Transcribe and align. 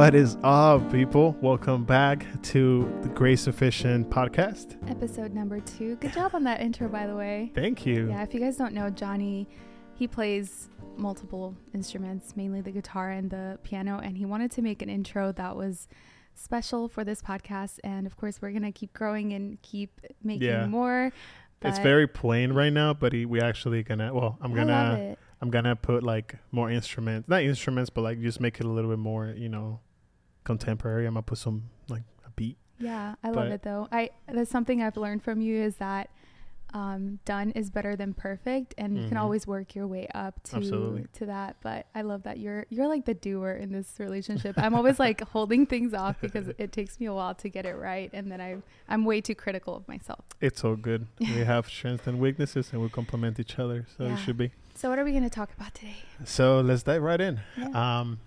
What 0.00 0.14
is 0.14 0.38
up, 0.42 0.90
people? 0.90 1.36
Welcome 1.42 1.84
back 1.84 2.24
to 2.44 2.90
the 3.02 3.10
Grace 3.10 3.42
Sufficient 3.42 4.08
podcast. 4.08 4.78
Episode 4.90 5.34
number 5.34 5.60
two. 5.60 5.96
Good 5.96 6.14
job 6.14 6.34
on 6.34 6.42
that 6.44 6.60
intro, 6.62 6.88
by 6.88 7.06
the 7.06 7.14
way. 7.14 7.52
Thank 7.54 7.84
you. 7.84 8.08
Yeah, 8.08 8.22
if 8.22 8.32
you 8.32 8.40
guys 8.40 8.56
don't 8.56 8.72
know, 8.72 8.88
Johnnie, 8.88 9.46
he 9.92 10.08
plays 10.08 10.70
multiple 10.96 11.54
instruments, 11.74 12.34
mainly 12.34 12.62
the 12.62 12.70
guitar 12.70 13.10
and 13.10 13.28
the 13.28 13.58
piano, 13.62 14.00
and 14.02 14.16
he 14.16 14.24
wanted 14.24 14.50
to 14.52 14.62
make 14.62 14.80
an 14.80 14.88
intro 14.88 15.32
that 15.32 15.54
was 15.54 15.86
special 16.34 16.88
for 16.88 17.04
this 17.04 17.20
podcast. 17.20 17.78
And 17.84 18.06
of 18.06 18.16
course, 18.16 18.40
we're 18.40 18.52
gonna 18.52 18.72
keep 18.72 18.94
growing 18.94 19.34
and 19.34 19.60
keep 19.60 20.00
making 20.24 20.48
Yeah. 20.48 20.64
more. 20.66 21.12
it's 21.60 21.78
very 21.78 22.06
plain 22.06 22.54
right 22.54 22.72
now, 22.72 22.94
but 22.94 23.12
he, 23.12 23.26
we 23.26 23.38
actually 23.38 23.82
gonna. 23.82 24.14
Well, 24.14 24.38
I'm 24.40 24.54
gonna. 24.54 25.18
I'm 25.42 25.50
gonna 25.50 25.76
put 25.76 26.02
like 26.02 26.36
more 26.52 26.70
instruments, 26.70 27.28
not 27.28 27.42
instruments, 27.42 27.90
but 27.90 28.00
like 28.00 28.20
just 28.22 28.40
make 28.40 28.60
it 28.60 28.64
a 28.64 28.68
little 28.70 28.90
bit 28.90 28.98
more, 28.98 29.34
you 29.36 29.50
know, 29.50 29.80
contemporary. 30.44 31.06
I'm 31.06 31.14
gonna 31.14 31.22
put 31.22 31.38
some 31.38 31.64
like 31.88 32.02
a 32.26 32.30
beat. 32.30 32.56
Yeah, 32.78 33.14
I 33.22 33.30
love 33.30 33.48
it 33.48 33.62
though. 33.62 33.88
I 33.92 34.10
that's 34.26 34.50
something 34.50 34.82
I've 34.82 34.96
learned 34.96 35.22
from 35.22 35.40
you 35.40 35.56
is 35.62 35.76
that 35.76 36.10
um, 36.72 37.18
done 37.24 37.50
is 37.50 37.68
better 37.68 37.96
than 37.96 38.14
perfect, 38.14 38.74
and 38.78 38.96
you 38.96 39.08
can 39.08 39.16
always 39.16 39.44
work 39.46 39.74
your 39.74 39.86
way 39.88 40.06
up 40.14 40.40
to 40.44 40.56
Absolutely. 40.56 41.06
to 41.14 41.26
that. 41.26 41.56
But 41.62 41.86
I 41.96 42.02
love 42.02 42.22
that 42.22 42.38
you're 42.38 42.64
you're 42.70 42.86
like 42.86 43.06
the 43.06 43.14
doer 43.14 43.50
in 43.52 43.72
this 43.72 43.94
relationship. 43.98 44.54
I'm 44.56 44.74
always 44.74 44.98
like 45.00 45.20
holding 45.32 45.66
things 45.66 45.94
off 45.94 46.20
because 46.20 46.48
it 46.58 46.70
takes 46.72 47.00
me 47.00 47.06
a 47.06 47.12
while 47.12 47.34
to 47.34 47.48
get 47.48 47.66
it 47.66 47.74
right, 47.74 48.08
and 48.12 48.30
then 48.30 48.40
I 48.40 48.58
I'm 48.88 49.04
way 49.04 49.20
too 49.20 49.34
critical 49.34 49.74
of 49.74 49.88
myself. 49.88 50.24
It's 50.40 50.62
all 50.64 50.76
good. 50.76 51.06
we 51.20 51.26
have 51.44 51.68
strengths 51.68 52.06
and 52.06 52.20
weaknesses, 52.20 52.70
and 52.72 52.80
we 52.80 52.88
complement 52.88 53.40
each 53.40 53.58
other, 53.58 53.86
so 53.96 54.04
Yeah. 54.04 54.14
it 54.14 54.18
should 54.18 54.38
be. 54.38 54.52
So 54.76 54.88
what 54.88 54.98
are 54.98 55.04
we 55.04 55.10
going 55.10 55.24
to 55.24 55.28
talk 55.30 55.50
about 55.54 55.74
today? 55.74 55.96
So 56.24 56.60
let's 56.60 56.84
dive 56.84 57.02
right 57.02 57.20
in. 57.20 57.40
Yeah. 57.58 58.00
Um, 58.00 58.18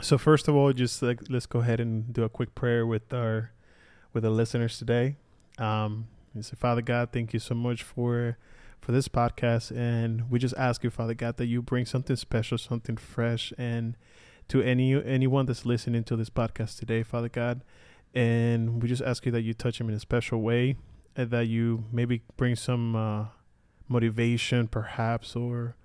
so 0.00 0.18
first 0.18 0.48
of 0.48 0.54
all, 0.54 0.72
just 0.72 1.02
like 1.02 1.20
let's 1.28 1.46
go 1.46 1.60
ahead 1.60 1.80
and 1.80 2.12
do 2.12 2.22
a 2.22 2.28
quick 2.28 2.54
prayer 2.54 2.86
with 2.86 3.12
our 3.12 3.52
with 4.12 4.22
the 4.22 4.30
listeners 4.30 4.78
today. 4.78 5.16
Um, 5.58 6.08
we 6.34 6.42
say, 6.42 6.56
Father 6.56 6.82
God, 6.82 7.10
thank 7.12 7.32
you 7.32 7.40
so 7.40 7.54
much 7.54 7.82
for 7.82 8.38
for 8.80 8.92
this 8.92 9.08
podcast, 9.08 9.76
and 9.76 10.30
we 10.30 10.38
just 10.38 10.54
ask 10.56 10.84
you, 10.84 10.90
Father 10.90 11.14
God, 11.14 11.36
that 11.38 11.46
you 11.46 11.62
bring 11.62 11.84
something 11.84 12.16
special, 12.16 12.58
something 12.58 12.96
fresh, 12.96 13.52
and 13.58 13.96
to 14.48 14.62
any 14.62 14.94
anyone 15.04 15.46
that's 15.46 15.66
listening 15.66 16.04
to 16.04 16.16
this 16.16 16.30
podcast 16.30 16.78
today, 16.78 17.02
Father 17.02 17.28
God, 17.28 17.62
and 18.14 18.82
we 18.82 18.88
just 18.88 19.02
ask 19.02 19.26
you 19.26 19.32
that 19.32 19.42
you 19.42 19.52
touch 19.52 19.78
them 19.78 19.88
in 19.88 19.94
a 19.94 20.00
special 20.00 20.40
way, 20.40 20.76
and 21.16 21.30
that 21.30 21.48
you 21.48 21.84
maybe 21.92 22.22
bring 22.36 22.54
some 22.54 22.94
uh, 22.94 23.26
motivation, 23.88 24.68
perhaps, 24.68 25.34
or 25.34 25.76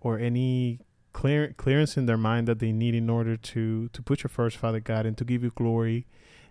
or 0.00 0.18
any 0.18 0.80
clear 1.14 1.54
clearance 1.56 1.96
in 1.96 2.04
their 2.04 2.18
mind 2.18 2.46
that 2.48 2.58
they 2.58 2.72
need 2.72 2.94
in 2.94 3.08
order 3.08 3.36
to 3.38 3.88
to 3.88 4.02
put 4.02 4.22
you 4.22 4.28
first, 4.28 4.58
Father 4.58 4.80
God, 4.80 5.06
and 5.06 5.16
to 5.16 5.24
give 5.24 5.42
you 5.42 5.50
glory, 5.54 6.04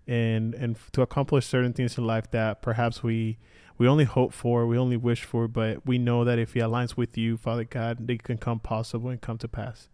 and 0.08 0.56
and 0.56 0.76
to 0.94 1.02
accomplish 1.04 1.46
certain 1.46 1.74
things 1.74 1.98
in 2.00 2.08
life 2.08 2.32
that 2.32 2.62
perhaps 2.64 3.04
we 3.04 3.38
we 3.78 3.88
only 3.88 4.06
hope 4.06 4.34
for, 4.34 4.66
we 4.68 4.78
only 4.78 4.98
wish 4.98 5.24
for, 5.24 5.48
but 5.48 5.86
we 5.86 5.98
know 5.98 6.24
that 6.24 6.40
if 6.40 6.54
He 6.54 6.60
aligns 6.60 6.96
with 6.98 7.18
you, 7.18 7.38
Father 7.38 7.64
God, 7.64 8.08
they 8.08 8.18
can 8.18 8.38
come 8.38 8.60
possible 8.60 9.10
and 9.10 9.20
come 9.22 9.38
to 9.40 9.48
pass. 9.48 9.90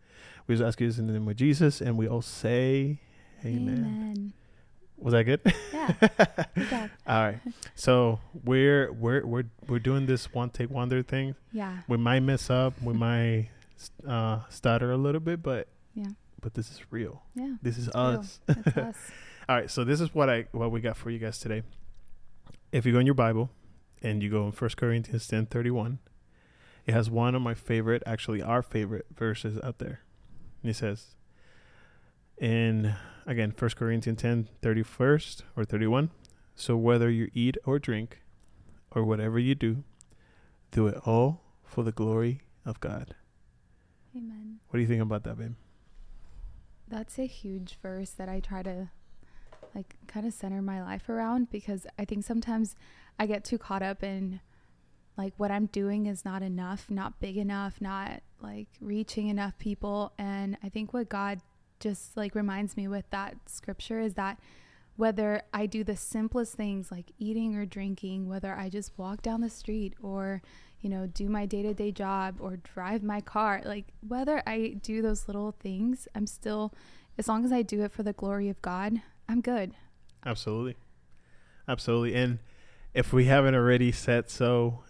We 0.48 0.56
just 0.56 0.66
ask 0.68 0.80
you 0.82 0.88
this 0.88 0.98
in 1.00 1.08
the 1.08 1.14
name 1.14 1.28
of 1.28 1.36
Jesus, 1.36 1.80
and 1.82 1.98
we 1.98 2.08
all 2.08 2.22
say, 2.22 3.00
Amen. 3.46 4.34
Was 4.98 5.14
that 5.14 5.24
good? 5.24 5.40
Yeah. 5.74 5.94
Good 6.56 6.92
all 7.08 7.24
right. 7.24 7.40
So 7.76 8.20
we're 8.44 8.92
we're 8.92 9.26
we're 9.26 9.46
we're 9.70 9.80
doing 9.80 10.06
this 10.08 10.34
one 10.34 10.50
take 10.50 10.70
wonder 10.70 11.02
thing 11.04 11.36
Yeah. 11.54 11.78
we 11.88 11.96
might 11.96 12.20
mess 12.20 12.50
up 12.50 12.74
we 12.84 12.94
might 12.94 13.48
uh 14.08 14.40
stutter 14.50 14.92
a 14.92 14.98
little 14.98 15.22
bit 15.22 15.42
but 15.42 15.68
Yeah. 15.96 16.08
but 16.42 16.54
this 16.54 16.70
is 16.72 16.82
real 16.92 17.24
Yeah. 17.36 17.56
this 17.62 17.78
is 17.78 17.90
us 17.90 18.40
us. 18.76 18.96
all 19.48 19.56
right 19.56 19.70
so 19.72 19.84
this 19.84 20.02
is 20.02 20.14
what 20.14 20.30
i 20.30 20.46
what 20.52 20.72
we 20.72 20.82
got 20.82 20.98
for 20.98 21.10
you 21.10 21.20
guys 21.20 21.40
today 21.40 21.64
if 22.72 22.86
you 22.86 22.92
go 22.94 23.00
in 23.00 23.06
your 23.06 23.16
bible 23.16 23.50
and 24.02 24.22
you 24.24 24.30
go 24.30 24.46
in 24.46 24.52
first 24.52 24.78
corinthians 24.78 25.28
10 25.28 25.46
31 25.48 26.00
it 26.86 26.94
has 26.94 27.10
one 27.10 27.36
of 27.36 27.42
my 27.42 27.54
favorite 27.54 28.02
actually 28.06 28.42
our 28.42 28.62
favorite 28.62 29.06
verses 29.16 29.60
out 29.64 29.78
there 29.80 30.02
and 30.62 30.70
it 30.72 30.76
says 30.76 31.16
in 32.38 32.96
again 33.26 33.52
first 33.52 33.76
corinthians 33.76 34.22
10 34.22 34.48
31st 34.62 35.42
or 35.56 35.64
31 35.66 36.10
so 36.56 36.76
whether 36.76 37.10
you 37.10 37.30
eat 37.34 37.58
or 37.66 37.80
drink 37.80 38.20
or 38.92 39.04
whatever 39.04 39.38
you 39.40 39.56
do 39.56 39.84
do 40.72 40.88
it 40.88 40.96
all 41.06 41.42
for 41.64 41.84
the 41.84 41.92
glory 41.92 42.42
of 42.66 42.80
god 42.80 43.16
Amen. 44.16 44.60
what 44.70 44.78
do 44.78 44.82
you 44.82 44.88
think 44.88 45.02
about 45.02 45.24
that 45.24 45.38
babe 45.38 45.54
That's 46.88 47.20
a 47.20 47.26
huge 47.26 47.78
verse 47.82 48.12
that 48.12 48.28
I 48.30 48.40
try 48.40 48.64
to 48.64 48.90
like 49.76 49.96
kind 50.08 50.26
of 50.26 50.34
center 50.34 50.62
my 50.62 50.82
life 50.82 51.08
around 51.10 51.52
because 51.52 51.86
I 51.98 52.06
think 52.06 52.24
sometimes 52.26 52.76
I 53.20 53.28
get 53.28 53.44
too 53.44 53.58
caught 53.58 53.84
up 53.84 54.04
in 54.04 54.40
like 55.18 55.34
what 55.38 55.52
I'm 55.52 55.66
doing 55.68 56.06
is 56.06 56.24
not 56.24 56.42
enough, 56.42 56.90
not 56.90 57.20
big 57.20 57.38
enough, 57.38 57.82
not 57.82 58.22
like 58.42 58.70
reaching 58.80 59.28
enough 59.28 59.58
people 59.60 60.14
and 60.18 60.58
I 60.64 60.70
think 60.70 60.94
what 60.94 61.10
God 61.10 61.42
just 61.80 62.18
like 62.18 62.36
reminds 62.36 62.76
me 62.76 62.88
with 62.88 63.10
that 63.12 63.36
scripture 63.46 64.00
is 64.00 64.16
that 64.16 64.40
whether 64.96 65.44
I 65.54 65.66
do 65.66 65.84
the 65.84 65.96
simplest 65.96 66.56
things 66.56 66.92
like 66.92 67.12
eating 67.18 67.56
or 67.56 67.66
drinking, 67.66 68.28
whether 68.28 68.54
I 68.54 68.68
just 68.70 68.98
walk 68.98 69.22
down 69.22 69.40
the 69.42 69.50
street 69.50 69.94
or 70.02 70.42
you 70.82 70.90
know, 70.90 71.08
do 71.08 71.28
my 71.30 71.46
day 71.46 71.62
to 71.64 71.74
day 71.74 71.92
job 71.92 72.38
or 72.40 72.58
drive 72.58 73.04
my 73.04 73.22
car. 73.22 73.62
Like, 73.66 73.88
whether 74.08 74.42
I 74.48 74.78
do 74.82 75.02
those 75.02 75.28
little 75.28 75.54
things, 75.60 76.08
I'm 76.16 76.28
still, 76.28 76.74
as 77.18 77.28
long 77.28 77.44
as 77.46 77.52
I 77.52 77.62
do 77.62 77.84
it 77.84 77.92
for 77.92 78.04
the 78.04 78.14
glory 78.14 78.50
of 78.50 78.62
God, 78.62 79.02
I'm 79.28 79.42
good. 79.42 79.74
Absolutely. 80.26 80.76
Absolutely. 81.68 82.16
And 82.16 82.40
if 82.94 83.14
we 83.14 83.26
haven't 83.26 83.56
already 83.56 83.92
said 83.92 84.30
so, 84.30 84.84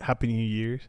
Happy 0.00 0.26
New 0.26 0.42
Year's. 0.42 0.82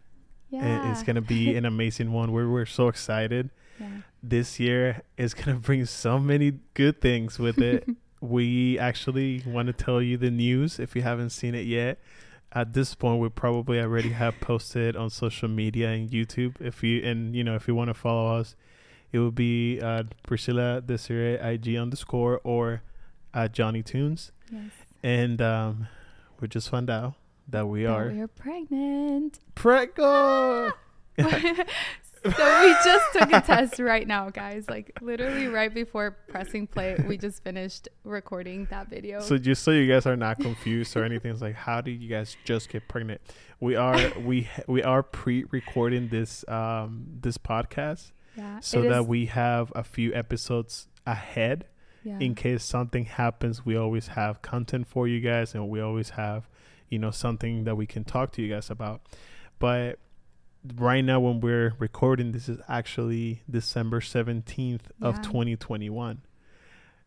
Yeah. 0.50 0.66
And 0.66 0.92
It's 0.92 1.04
going 1.04 1.16
to 1.16 1.22
be 1.22 1.56
an 1.56 1.66
amazing 1.74 2.12
one. 2.12 2.32
We're, 2.32 2.50
we're 2.50 2.66
so 2.66 2.88
excited. 2.88 3.50
yeah. 3.80 3.88
This 4.24 4.60
year 4.60 5.02
is 5.18 5.34
going 5.34 5.56
to 5.56 5.62
bring 5.62 5.86
so 5.86 6.20
many 6.20 6.60
good 6.74 7.02
things 7.02 7.38
with 7.40 7.58
it. 7.60 7.88
we 8.22 8.78
actually 8.78 9.44
want 9.46 9.68
to 9.68 9.74
tell 9.74 10.02
you 10.02 10.16
the 10.18 10.30
news 10.32 10.80
if 10.80 10.96
you 10.96 11.02
haven't 11.02 11.32
seen 11.32 11.56
it 11.56 11.66
yet. 11.66 12.00
At 12.54 12.74
this 12.74 12.96
point, 12.96 13.22
we 13.22 13.30
probably 13.30 13.80
already 13.80 14.10
have 14.10 14.40
posted 14.42 14.96
on 14.98 15.10
social 15.10 15.48
media 15.48 15.90
and 15.90 16.10
YouTube. 16.10 16.56
If 16.60 16.84
you 16.84 17.02
and 17.04 17.34
you 17.36 17.44
know 17.44 17.56
if 17.56 17.68
you 17.68 17.76
want 17.76 17.88
to 17.90 17.94
follow 17.94 18.38
us, 18.40 18.56
it 19.14 19.20
will 19.20 19.32
be 19.32 19.80
uh, 19.82 20.04
Priscilla 20.28 20.82
Desiree 20.82 21.36
IG 21.36 21.78
underscore 21.78 22.42
or 22.44 22.82
at 23.34 23.54
Johnnie 23.54 23.84
Tunes. 23.84 24.32
Yes. 24.52 24.72
And 25.02 25.42
um, 25.42 25.88
we 26.42 26.50
just 26.50 26.70
found 26.70 26.90
out 26.90 27.14
that 27.48 27.68
we 27.68 27.84
That 27.84 27.90
are 27.92 28.10
We're 28.10 28.28
pregnant. 28.28 29.40
pregnant. 29.56 30.74
so 32.24 32.62
we 32.62 32.74
just 32.86 33.06
took 33.14 33.32
a 33.34 33.42
test 33.42 33.80
right 33.80 34.08
now, 34.08 34.30
guys. 34.30 34.70
Like, 34.70 34.92
literally 35.02 35.48
right 35.48 35.74
before 35.74 36.18
pressing 36.28 36.68
play, 36.68 36.96
we 37.08 37.18
just 37.18 37.44
finished 37.44 37.90
recording 38.04 38.68
that 38.70 38.90
video. 38.90 39.20
So 39.22 39.38
just 39.38 39.64
so 39.64 39.72
you 39.72 39.92
guys 39.92 40.06
are 40.06 40.16
not 40.16 40.40
confused 40.40 40.96
or 40.96 41.04
anything, 41.04 41.32
it's 41.32 41.42
like 41.42 41.56
how 41.56 41.82
did 41.82 42.02
you 42.02 42.10
guys 42.10 42.38
just 42.46 42.70
get 42.70 42.88
pregnant? 42.88 43.22
We 43.60 43.76
are 43.76 44.00
we 44.20 44.50
we 44.68 44.84
are 44.84 45.04
pre-recording 45.04 46.10
this 46.10 46.44
um 46.48 47.06
this 47.22 47.38
podcast 47.38 48.12
yeah. 48.38 48.60
so 48.60 48.82
that 48.84 49.02
is- 49.02 49.08
we 49.08 49.26
have 49.28 49.72
a 49.76 49.84
few 49.84 50.14
episodes 50.14 50.88
ahead 51.06 51.66
yeah. 52.04 52.18
in 52.20 52.36
case 52.36 52.64
something 52.64 53.06
happens. 53.06 53.66
We 53.66 53.76
always 53.76 54.08
have 54.08 54.42
content 54.42 54.88
for 54.88 55.08
you 55.08 55.20
guys, 55.20 55.54
and 55.54 55.70
we 55.70 55.80
always 55.82 56.12
have 56.12 56.48
you 56.90 57.00
know 57.00 57.12
something 57.12 57.64
that 57.66 57.76
we 57.76 57.86
can 57.86 58.04
talk 58.04 58.32
to 58.34 58.42
you 58.42 58.54
guys 58.54 58.70
about. 58.70 59.02
But 59.60 60.00
right 60.78 61.02
now, 61.04 61.20
when 61.20 61.40
we're 61.42 61.74
recording, 61.80 62.32
this 62.32 62.48
is 62.50 62.60
actually 62.68 63.42
December 63.50 64.02
seventeenth 64.02 64.92
of 65.02 65.22
twenty 65.22 65.56
twenty 65.56 65.90
one. 65.90 66.22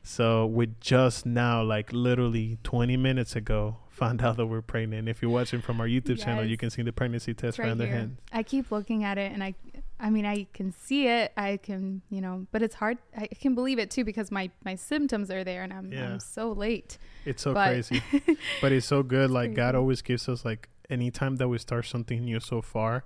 So 0.02 0.44
we 0.44 0.68
just 0.80 1.24
now, 1.24 1.62
like 1.62 1.90
literally 1.90 2.58
20 2.62 2.94
minutes 2.98 3.34
ago, 3.36 3.78
found 3.88 4.20
out 4.22 4.36
that 4.36 4.44
we're 4.46 4.60
pregnant. 4.60 5.08
If 5.08 5.22
you're 5.22 5.30
watching 5.30 5.62
from 5.62 5.80
our 5.80 5.86
YouTube 5.86 6.22
channel, 6.22 6.44
you 6.44 6.58
can 6.58 6.68
see 6.68 6.82
the 6.82 6.92
pregnancy 6.92 7.32
test 7.32 7.58
right 7.58 7.70
on 7.70 7.78
their 7.78 7.86
here. 7.86 7.96
hand. 7.96 8.16
I 8.30 8.42
keep 8.42 8.70
looking 8.70 9.02
at 9.02 9.16
it 9.16 9.32
and 9.32 9.42
I 9.42 9.54
I 9.98 10.10
mean 10.10 10.26
I 10.26 10.46
can 10.52 10.72
see 10.72 11.06
it. 11.08 11.32
I 11.38 11.56
can, 11.56 12.02
you 12.10 12.20
know, 12.20 12.46
but 12.52 12.60
it's 12.60 12.74
hard 12.74 12.98
I 13.16 13.28
can 13.28 13.54
believe 13.54 13.78
it 13.78 13.90
too 13.90 14.04
because 14.04 14.30
my 14.30 14.50
my 14.62 14.74
symptoms 14.74 15.30
are 15.30 15.42
there 15.42 15.62
and 15.62 15.72
I'm 15.72 15.90
Yeah. 15.90 16.04
I'm 16.12 16.20
so 16.20 16.52
late. 16.52 16.98
It's 17.24 17.42
so 17.42 17.54
But- 17.54 17.68
crazy, 17.68 18.02
but 18.60 18.72
it's 18.72 18.86
so 18.86 19.02
good. 19.02 19.30
Like 19.30 19.54
God 19.54 19.74
always 19.74 20.02
gives 20.02 20.28
us 20.28 20.44
like 20.44 20.68
anytime 20.90 21.36
that 21.36 21.48
we 21.48 21.56
start 21.56 21.86
something 21.86 22.22
new 22.26 22.40
so 22.40 22.60
far, 22.60 23.04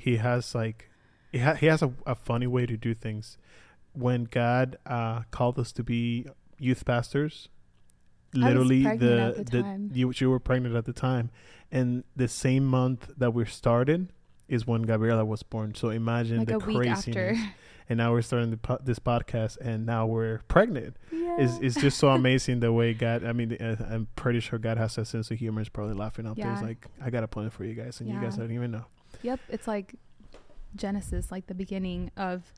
He 0.00 0.16
has 0.16 0.54
like 0.54 0.88
he, 1.32 1.38
ha- 1.38 1.54
he 1.54 1.66
has 1.66 1.82
a, 1.82 1.92
a 2.06 2.14
funny 2.14 2.46
way 2.46 2.64
to 2.66 2.76
do 2.76 2.94
things. 2.94 3.36
When 3.92 4.24
God 4.24 4.78
uh, 4.86 5.22
called 5.30 5.58
us 5.58 5.72
to 5.72 5.82
be 5.82 6.26
youth 6.58 6.84
pastors, 6.84 7.48
literally 8.32 8.82
the, 8.82 9.34
the 9.36 9.44
the 9.44 9.90
you 9.92 10.12
you 10.16 10.30
were 10.30 10.40
pregnant 10.40 10.74
at 10.76 10.84
the 10.86 10.92
time, 10.92 11.30
and 11.70 12.04
the 12.16 12.28
same 12.28 12.64
month 12.64 13.10
that 13.16 13.34
we 13.34 13.44
started 13.44 14.08
is 14.48 14.66
when 14.66 14.82
Gabriela 14.82 15.24
was 15.24 15.42
born. 15.42 15.74
So 15.74 15.90
imagine 15.90 16.38
like 16.38 16.48
the 16.48 16.54
a 16.54 16.58
week 16.58 16.88
after. 16.88 17.12
craziness. 17.12 17.48
and 17.88 17.98
now 17.98 18.12
we're 18.12 18.22
starting 18.22 18.50
the 18.50 18.56
po- 18.56 18.80
this 18.82 18.98
podcast, 18.98 19.58
and 19.60 19.86
now 19.86 20.06
we're 20.06 20.40
pregnant. 20.48 20.96
Yeah. 21.12 21.36
It's, 21.40 21.58
it's 21.58 21.76
just 21.76 21.98
so 21.98 22.08
amazing 22.20 22.60
the 22.60 22.72
way 22.72 22.94
God. 22.94 23.24
I 23.24 23.32
mean, 23.32 23.56
uh, 23.60 23.76
I'm 23.88 24.08
pretty 24.16 24.40
sure 24.40 24.58
God 24.58 24.78
has 24.78 24.96
a 24.98 25.04
sense 25.04 25.30
of 25.30 25.38
humor. 25.38 25.60
Is 25.60 25.68
probably 25.68 25.94
laughing 25.94 26.26
out 26.26 26.36
there. 26.36 26.52
It's 26.52 26.62
like 26.62 26.86
I 27.02 27.10
got 27.10 27.22
a 27.22 27.28
plan 27.28 27.50
for 27.50 27.64
you 27.64 27.74
guys, 27.74 28.00
and 28.00 28.08
you 28.08 28.20
guys 28.20 28.36
don't 28.36 28.52
even 28.52 28.70
know. 28.70 28.86
Yep, 29.22 29.40
it's 29.48 29.66
like 29.68 29.94
Genesis, 30.76 31.30
like 31.32 31.46
the 31.46 31.54
beginning 31.54 32.10
of 32.16 32.52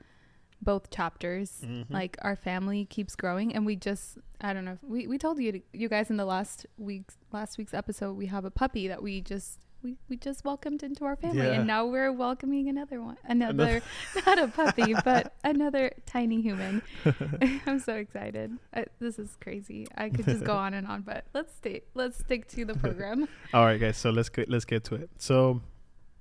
both 0.60 0.90
chapters. 0.90 1.62
Mhm. 1.64 1.86
Like 1.90 2.16
our 2.22 2.36
family 2.36 2.84
keeps 2.84 3.16
growing, 3.16 3.54
and 3.54 3.66
we 3.66 3.74
just 3.76 4.18
I 4.40 4.52
don't 4.52 4.64
know. 4.64 4.78
We 4.82 5.06
we 5.06 5.18
told 5.18 5.38
you 5.40 5.52
to, 5.52 5.60
you 5.72 5.88
guys 5.88 6.10
in 6.10 6.16
the 6.18 6.24
last 6.24 6.66
week's 6.78 7.16
last 7.32 7.58
week's 7.58 7.74
episode 7.74 8.16
we 8.16 8.26
have 8.26 8.44
a 8.44 8.50
puppy 8.50 8.88
that 8.88 9.02
we 9.02 9.20
just. 9.20 9.58
We, 9.84 9.96
we 10.08 10.16
just 10.16 10.44
welcomed 10.44 10.84
into 10.84 11.04
our 11.06 11.16
family 11.16 11.38
Yeah. 11.38 11.54
and 11.54 11.66
now 11.66 11.84
we're 11.86 12.12
welcoming 12.12 12.68
another 12.68 13.02
one 13.02 13.16
another 13.24 13.82
Another- 14.14 14.24
not 14.26 14.38
a 14.38 14.46
puppy 14.46 14.94
but 15.04 15.34
another 15.42 15.90
tiny 16.06 16.40
human 16.40 16.82
i'm 17.66 17.80
so 17.80 17.96
excited 17.96 18.56
I, 18.72 18.86
this 19.00 19.18
is 19.18 19.36
crazy 19.40 19.88
i 19.96 20.08
could 20.08 20.24
just 20.24 20.44
go 20.44 20.54
on 20.54 20.72
and 20.74 20.86
on 20.86 21.00
but 21.02 21.24
let's 21.34 21.52
stay 21.56 21.82
let's 21.94 22.16
stick 22.18 22.46
to 22.50 22.64
the 22.64 22.74
program 22.74 23.26
All 23.52 23.64
right, 23.64 23.80
guys. 23.80 23.96
So 23.96 24.10
let's 24.10 24.28
get 24.28 24.48
let's 24.48 24.64
get 24.64 24.84
to 24.84 24.94
it. 24.94 25.10
So, 25.18 25.62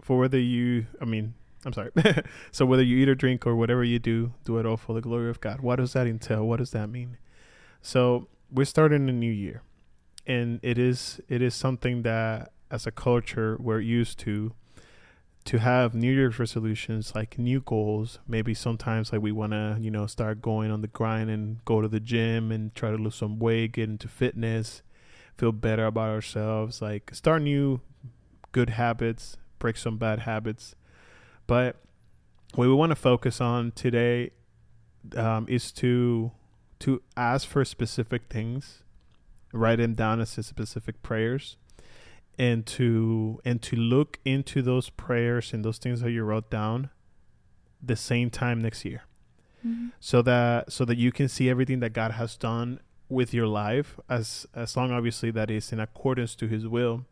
for 0.02 0.18
whether 0.18 0.40
you, 0.40 0.88
I 1.00 1.06
mean, 1.06 1.34
I'm 1.66 1.74
sorry. 1.74 1.92
so 2.52 2.66
whether 2.66 2.84
you 2.84 2.98
eat 2.98 3.10
or 3.10 3.16
drink 3.16 3.46
or 3.46 3.56
whatever 3.56 3.84
you 3.84 4.00
do, 4.00 4.34
do 4.44 4.58
it 4.58 4.66
all 4.66 4.78
for 4.78 4.94
the 4.94 5.02
glory 5.02 5.30
of 5.30 5.40
God. 5.42 5.62
What 5.62 5.78
does 5.78 5.94
that 5.94 6.08
entail? 6.08 6.46
What 6.48 6.58
does 6.58 6.72
that 6.72 6.88
mean? 6.88 7.18
So 7.82 8.28
we're 8.52 8.66
starting 8.66 9.08
a 9.10 9.14
new 9.14 9.32
year, 9.32 9.64
and 10.26 10.60
it 10.62 10.78
is 10.78 11.20
it 11.28 11.42
is 11.42 11.56
something 11.56 12.04
that 12.04 12.52
as 12.70 12.86
a 12.88 12.92
culture 12.92 13.58
we're 13.60 13.80
used 13.80 14.20
to 14.20 14.54
to 15.44 15.58
have 15.58 15.96
New 15.96 16.12
Year's 16.12 16.38
resolutions, 16.38 17.14
like 17.16 17.40
new 17.40 17.62
goals. 17.62 18.20
Maybe 18.28 18.54
sometimes 18.54 19.12
like 19.12 19.22
we 19.22 19.32
want 19.32 19.54
to, 19.54 19.78
you 19.80 19.90
know, 19.90 20.06
start 20.06 20.42
going 20.42 20.70
on 20.70 20.82
the 20.82 20.88
grind 20.88 21.30
and 21.30 21.64
go 21.66 21.82
to 21.82 21.88
the 21.88 22.00
gym 22.00 22.52
and 22.52 22.74
try 22.76 22.92
to 22.92 22.98
lose 22.98 23.16
some 23.16 23.40
weight, 23.40 23.74
get 23.74 23.90
into 23.90 24.08
fitness, 24.08 24.84
feel 25.38 25.52
better 25.52 25.86
about 25.86 26.10
ourselves, 26.10 26.82
like 26.82 27.10
start 27.14 27.42
new 27.42 27.82
good 28.52 28.72
habits, 28.72 29.38
break 29.62 29.78
some 29.78 29.98
bad 29.98 30.20
habits. 30.20 30.76
But 31.48 31.78
what 32.56 32.68
we 32.68 32.74
want 32.74 32.90
to 32.90 32.96
focus 32.96 33.40
on 33.40 33.72
today 33.72 34.32
um, 35.16 35.46
is 35.48 35.72
to 35.74 36.32
to 36.80 37.02
ask 37.16 37.48
for 37.48 37.64
specific 37.64 38.24
things, 38.30 38.82
write 39.54 39.78
them 39.78 39.94
down 39.94 40.20
as 40.20 40.30
specific 40.32 41.02
prayers, 41.04 41.56
and 42.38 42.66
to 42.66 43.40
and 43.46 43.62
to 43.62 43.76
look 43.76 44.20
into 44.26 44.62
those 44.62 44.90
prayers 44.90 45.54
and 45.54 45.64
those 45.64 45.78
things 45.78 46.02
that 46.02 46.12
you 46.12 46.24
wrote 46.24 46.50
down 46.50 46.90
the 47.84 47.96
same 47.96 48.30
time 48.30 48.62
next 48.62 48.86
year 48.86 49.02
Mhm. 49.66 49.92
so 50.00 50.22
that 50.22 50.72
so 50.72 50.86
that 50.86 50.98
you 50.98 51.12
can 51.12 51.28
see 51.28 51.50
everything 51.50 51.80
that 51.82 51.94
God 51.94 52.12
has 52.14 52.36
done 52.36 52.80
with 53.10 53.34
your 53.34 53.48
life 53.48 54.00
as 54.10 54.46
as 54.56 54.76
long 54.78 54.92
obviously 54.92 55.32
that 55.32 55.50
is 55.52 55.72
in 55.74 55.80
accordance 55.80 56.36
to 56.36 56.48
his 56.48 56.68
will 56.68 57.06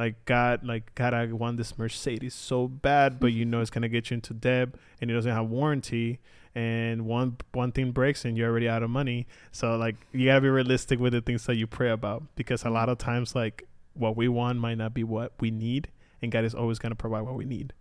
like 0.00 0.24
God 0.24 0.64
like 0.64 0.94
God 0.94 1.12
I 1.12 1.26
want 1.26 1.58
this 1.58 1.76
Mercedes 1.76 2.34
so 2.34 2.66
bad 2.66 3.20
but 3.20 3.32
you 3.32 3.44
know 3.44 3.60
it's 3.60 3.70
to 3.70 3.88
get 3.88 4.10
you 4.10 4.14
into 4.14 4.32
debt 4.32 4.70
and 5.00 5.10
it 5.10 5.14
doesn't 5.14 5.30
have 5.30 5.46
warranty 5.46 6.20
and 6.54 7.04
one 7.04 7.36
one 7.52 7.70
thing 7.70 7.92
breaks 7.92 8.24
and 8.24 8.36
you're 8.36 8.48
already 8.50 8.68
out 8.68 8.82
of 8.82 8.88
money 8.88 9.26
so 9.52 9.76
like 9.76 9.96
you 10.12 10.26
got 10.26 10.36
to 10.36 10.40
be 10.40 10.48
realistic 10.48 10.98
with 10.98 11.12
the 11.12 11.20
things 11.20 11.44
that 11.44 11.56
you 11.56 11.66
pray 11.66 11.90
about 11.90 12.22
because 12.34 12.64
a 12.64 12.70
lot 12.70 12.88
of 12.88 12.96
times 12.96 13.34
like 13.34 13.68
what 13.94 14.16
we 14.16 14.26
want 14.26 14.58
might 14.58 14.78
not 14.78 14.94
be 14.94 15.04
what 15.04 15.32
we 15.38 15.50
need 15.50 15.88
and 16.22 16.32
God 16.32 16.44
is 16.44 16.54
always 16.54 16.78
to 16.78 16.94
provide 16.94 17.22
what 17.22 17.34
we 17.34 17.44
need 17.44 17.72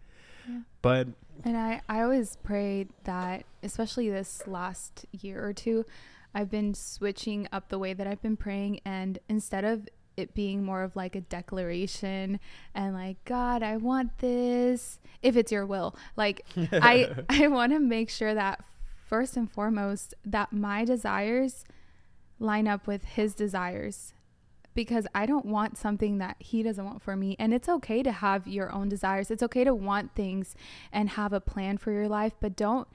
Yeah. 0.47 0.59
but 0.81 1.07
And 1.43 1.55
I, 1.55 1.81
I 1.87 2.01
always 2.01 2.37
pray 2.43 2.87
that, 3.05 3.45
especially 3.63 4.09
this 4.09 4.45
last 4.45 5.05
year 5.11 5.43
or 5.43 5.53
two, 5.53 5.85
I've 6.33 6.51
been 6.51 6.73
switching 6.73 7.47
up 7.51 7.69
the 7.69 7.79
way 7.79 7.93
that 7.93 8.05
I've 8.07 8.21
been 8.21 8.37
praying. 8.37 8.81
And 8.83 9.19
instead 9.29 9.63
of 9.63 9.87
it 10.19 10.35
being 10.35 10.63
more 10.63 10.83
of 10.83 10.95
like 10.95 11.15
a 11.15 11.21
declaration 11.21 12.39
and 12.75 12.93
like, 12.93 13.23
God, 13.25 13.63
I 13.63 13.77
want 13.77 14.19
this, 14.19 14.99
if 15.21 15.35
it's 15.35 15.51
your 15.51 15.65
will, 15.65 15.95
like, 16.15 16.45
I, 16.71 17.09
I 17.29 17.47
want 17.47 17.71
to 17.71 17.79
make 17.79 18.09
sure 18.09 18.33
that 18.33 18.63
first 19.07 19.35
and 19.35 19.51
foremost, 19.51 20.13
that 20.23 20.53
my 20.53 20.85
desires 20.85 21.65
line 22.39 22.67
up 22.67 22.85
with 22.85 23.03
his 23.03 23.33
desires 23.33 24.13
because 24.73 25.07
I 25.13 25.25
don't 25.25 25.45
want 25.45 25.77
something 25.77 26.19
that 26.19 26.37
he 26.39 26.63
doesn't 26.63 26.85
want 26.85 27.01
for 27.01 27.15
me. 27.15 27.35
And 27.39 27.53
it's 27.53 27.67
okay 27.67 28.03
to 28.03 28.11
have 28.11 28.47
your 28.47 28.71
own 28.71 28.87
desires. 28.87 29.31
It's 29.31 29.43
okay 29.43 29.63
to 29.63 29.73
want 29.73 30.15
things 30.15 30.55
and 30.91 31.09
have 31.09 31.33
a 31.33 31.41
plan 31.41 31.77
for 31.77 31.91
your 31.91 32.07
life, 32.07 32.33
but 32.39 32.55
don't 32.55 32.87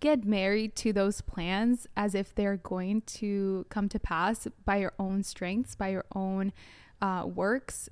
get 0.00 0.24
married 0.24 0.76
to 0.76 0.92
those 0.92 1.20
plans 1.20 1.86
as 1.96 2.14
if 2.14 2.34
they're 2.34 2.56
going 2.58 3.00
to 3.02 3.64
come 3.70 3.88
to 3.88 3.98
pass 3.98 4.46
by 4.64 4.76
your 4.76 4.92
own 4.98 5.22
strengths, 5.22 5.74
by 5.74 5.88
your 5.88 6.04
own 6.14 6.52
uh, 7.00 7.24
works, 7.26 7.88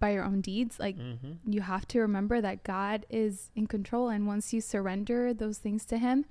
by 0.00 0.10
your 0.10 0.24
own 0.24 0.40
deeds. 0.40 0.78
Like 0.78 0.96
Mhm. 0.98 1.38
you 1.46 1.62
have 1.62 1.86
to 1.88 2.00
remember 2.00 2.40
that 2.40 2.62
God 2.64 3.06
is 3.08 3.50
in 3.54 3.66
control. 3.66 4.08
And 4.08 4.26
once 4.26 4.52
you 4.52 4.60
surrender 4.60 5.32
those 5.32 5.58
things 5.58 5.84
to 5.86 5.98
Him, 5.98 6.24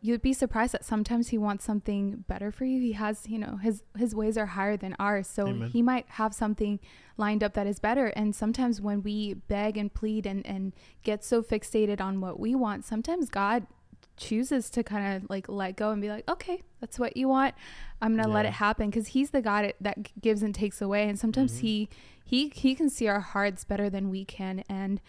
you'd 0.00 0.22
be 0.22 0.32
surprised 0.32 0.72
that 0.74 0.84
sometimes 0.84 1.28
He 1.28 1.38
wants 1.38 1.64
something 1.64 2.24
better 2.28 2.52
for 2.52 2.64
you. 2.64 2.80
He 2.80 2.92
has, 2.92 3.26
you 3.28 3.38
know, 3.38 3.56
His 3.56 3.82
His 3.96 4.14
ways 4.14 4.36
are 4.38 4.46
higher 4.46 4.76
than 4.76 4.94
ours, 4.98 5.26
so 5.26 5.48
Amen. 5.48 5.70
He 5.70 5.82
might 5.82 6.06
have 6.10 6.32
something 6.34 6.78
lined 7.16 7.42
up 7.42 7.54
that 7.54 7.66
is 7.66 7.80
better. 7.80 8.06
And 8.08 8.34
sometimes 8.36 8.80
when 8.80 9.02
we 9.02 9.34
beg 9.34 9.76
and 9.76 9.92
plead 9.92 10.26
and 10.26 10.46
and 10.46 10.72
get 11.02 11.24
so 11.24 11.42
fixated 11.42 12.00
on 12.00 12.20
what 12.20 12.38
we 12.38 12.54
want, 12.54 12.84
sometimes 12.84 13.30
God 13.30 13.66
chooses 14.16 14.70
to 14.70 14.82
kind 14.82 15.16
of 15.22 15.30
like 15.30 15.48
let 15.48 15.76
go 15.76 15.90
and 15.90 16.00
be 16.02 16.08
like, 16.08 16.28
okay, 16.28 16.62
that's 16.80 16.98
what 16.98 17.16
you 17.16 17.28
want. 17.28 17.54
I'm 18.00 18.16
gonna 18.16 18.28
let 18.32 18.46
it 18.46 18.52
happen 18.52 18.90
because 18.90 19.08
He's 19.08 19.30
the 19.30 19.42
God 19.42 19.72
that 19.80 20.20
gives 20.20 20.42
and 20.42 20.54
takes 20.54 20.80
away. 20.82 21.08
And 21.08 21.18
sometimes 21.18 21.52
Mhm. 21.54 21.60
He 21.60 21.88
he 22.24 22.48
he 22.48 22.74
can 22.74 22.90
see 22.90 23.06
our 23.08 23.20
hearts 23.20 23.64
better 23.64 23.88
than 23.88 24.10
we 24.10 24.24
can 24.24 24.64
and 24.68 25.00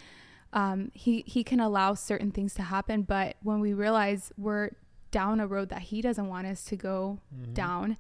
um 0.54 0.92
he 0.94 1.24
he 1.26 1.44
can 1.44 1.60
allow 1.60 1.94
certain 1.96 2.32
things 2.32 2.54
to 2.54 2.62
happen 2.62 3.02
but 3.02 3.36
when 3.44 3.60
we 3.60 3.74
realize 3.74 4.32
we're 4.38 4.70
down 5.12 5.40
a 5.40 5.48
road 5.48 5.68
that 5.70 5.82
he 5.82 6.00
doesn't 6.02 6.28
want 6.28 6.46
us 6.48 6.64
to 6.64 6.76
go 6.76 7.20
Mhm. 7.36 7.54
down 7.56 7.98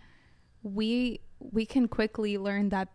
we 0.63 1.19
we 1.39 1.65
can 1.65 1.87
quickly 1.87 2.37
learn 2.37 2.69
that 2.69 2.89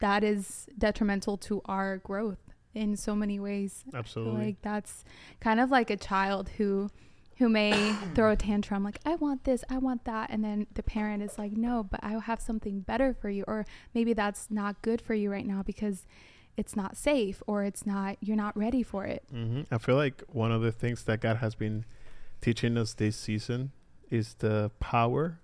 that 0.00 0.22
is 0.22 0.68
detrimental 0.76 1.36
to 1.38 1.60
our 1.64 1.96
growth 1.98 2.38
in 2.74 2.94
so 2.96 3.14
many 3.16 3.40
ways 3.40 3.84
absolutely 3.94 4.44
like 4.46 4.62
that's 4.62 5.02
kind 5.40 5.58
of 5.60 5.70
like 5.70 5.90
a 5.90 5.96
child 5.96 6.50
who 6.58 6.88
who 7.38 7.48
may 7.48 7.94
throw 8.14 8.32
a 8.32 8.36
tantrum 8.36 8.82
like 8.82 8.98
I 9.04 9.14
want 9.14 9.44
this, 9.44 9.64
I 9.70 9.78
want 9.78 10.04
that 10.04 10.30
and 10.30 10.44
then 10.44 10.66
the 10.74 10.82
parent 10.82 11.22
is 11.22 11.38
like 11.38 11.52
no, 11.52 11.84
but 11.88 12.00
I 12.02 12.18
have 12.18 12.40
something 12.40 12.80
better 12.80 13.14
for 13.14 13.30
you 13.30 13.44
or 13.46 13.64
maybe 13.94 14.12
that's 14.12 14.50
not 14.50 14.82
good 14.82 15.00
for 15.00 15.14
you 15.14 15.30
right 15.30 15.46
now 15.46 15.62
because 15.62 16.06
it's 16.56 16.74
not 16.74 16.96
safe 16.96 17.42
or 17.46 17.62
it's 17.64 17.86
not 17.86 18.16
you're 18.20 18.36
not 18.36 18.56
ready 18.56 18.82
for 18.82 19.04
it. 19.04 19.22
hmm 19.30 19.62
I 19.70 19.78
feel 19.78 19.96
like 19.96 20.22
one 20.28 20.50
of 20.52 20.62
the 20.62 20.72
things 20.72 21.04
that 21.04 21.20
God 21.20 21.36
has 21.36 21.54
been 21.54 21.84
teaching 22.40 22.76
us 22.76 22.94
this 22.94 23.16
season 23.16 23.72
is 24.10 24.34
the 24.34 24.70
power 24.80 25.38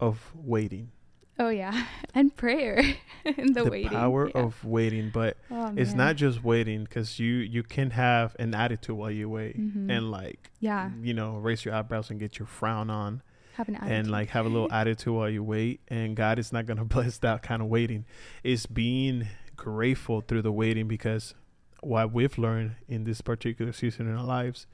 of 0.00 0.32
waiting. 0.34 0.90
Oh 1.38 1.48
yeah. 1.50 1.86
And 2.14 2.34
prayer 2.34 2.82
and 3.24 3.54
the, 3.54 3.64
waiting. 3.66 3.90
power 3.90 4.28
Yeah. 4.34 4.40
of 4.42 4.64
waiting, 4.64 5.10
but 5.12 5.36
Oh, 5.50 5.72
it's 5.76 5.92
not 5.94 6.16
just 6.16 6.42
waiting 6.42 6.84
because 6.84 7.18
you 7.20 7.34
you 7.36 7.62
can 7.62 7.90
have 7.90 8.34
an 8.40 8.54
attitude 8.54 8.96
while 8.96 9.10
you 9.10 9.28
wait 9.28 9.56
Mhm. 9.60 9.90
and 9.90 10.10
like 10.10 10.50
yeah, 10.58 10.90
you 11.00 11.14
know 11.14 11.36
raise 11.36 11.64
your 11.64 11.74
eyebrows 11.74 12.10
and 12.10 12.18
get 12.18 12.38
your 12.38 12.46
frown 12.46 12.90
on 12.90 13.22
have 13.54 13.68
an 13.68 13.76
attitude. 13.76 13.92
and 13.98 14.10
like 14.10 14.30
have 14.30 14.46
a 14.46 14.48
little 14.48 14.72
attitude 14.72 15.12
while 15.14 15.28
you 15.28 15.44
wait 15.44 15.80
and 15.88 16.16
God 16.16 16.38
is 16.38 16.52
not 16.52 16.66
gonna 16.66 16.84
bless 16.96 17.18
that 17.18 17.42
kind 17.42 17.62
of 17.62 17.68
waiting. 17.68 18.04
It's 18.42 18.66
being 18.66 19.28
grateful 19.54 20.22
through 20.22 20.42
the 20.42 20.52
waiting 20.52 20.88
because 20.88 21.34
what 21.82 22.12
we've 22.12 22.36
learned 22.38 22.74
in 22.88 23.04
this 23.04 23.20
particular 23.20 23.72
season 23.72 24.08
in 24.08 24.16
our 24.16 24.24
lives 24.24 24.66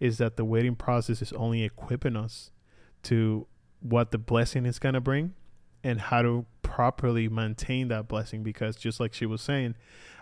is 0.00 0.18
that 0.18 0.36
the 0.36 0.44
waiting 0.44 0.74
process 0.74 1.22
is 1.22 1.32
only 1.34 1.62
equipping 1.62 2.16
us 2.16 2.50
to 3.04 3.46
what 3.80 4.10
the 4.10 4.18
blessing 4.18 4.66
is 4.66 4.78
gonna 4.78 5.00
bring 5.00 5.34
and 5.82 6.00
how 6.00 6.22
to 6.22 6.46
properly 6.62 7.28
maintain 7.28 7.88
that 7.88 8.06
blessing 8.08 8.42
because 8.42 8.76
just 8.76 9.00
like 9.00 9.12
she 9.12 9.26
was 9.26 9.40
saying, 9.42 9.74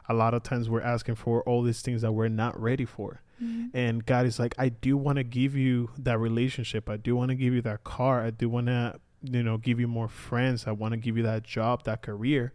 a 0.08 0.14
lot 0.14 0.32
of 0.34 0.42
times 0.42 0.68
we're 0.70 0.80
asking 0.80 1.14
for 1.16 1.42
all 1.42 1.62
these 1.62 1.82
things 1.82 2.02
that 2.02 2.12
we're 2.12 2.28
not 2.28 2.58
ready 2.60 2.84
for 2.86 3.20
Mhm. 3.42 3.70
and 3.74 4.04
God 4.06 4.26
is 4.26 4.38
like, 4.38 4.54
I 4.58 4.68
do 4.70 4.96
want 4.96 5.16
to 5.16 5.24
give 5.24 5.54
you 5.54 5.90
that 5.98 6.18
relationship. 6.18 6.88
I 6.88 6.96
do 6.96 7.14
want 7.14 7.28
to 7.28 7.34
give 7.36 7.52
you 7.54 7.62
that 7.62 7.84
car. 7.84 8.24
I 8.24 8.30
do 8.30 8.48
want 8.48 8.66
to, 8.68 8.98
you 9.22 9.42
know, 9.44 9.58
give 9.58 9.78
you 9.78 9.86
more 9.86 10.08
friends. 10.08 10.66
I 10.66 10.72
want 10.72 10.92
to 10.92 10.98
give 10.98 11.16
you 11.16 11.22
that 11.24 11.44
job, 11.44 11.84
that 11.84 12.02
career, 12.02 12.52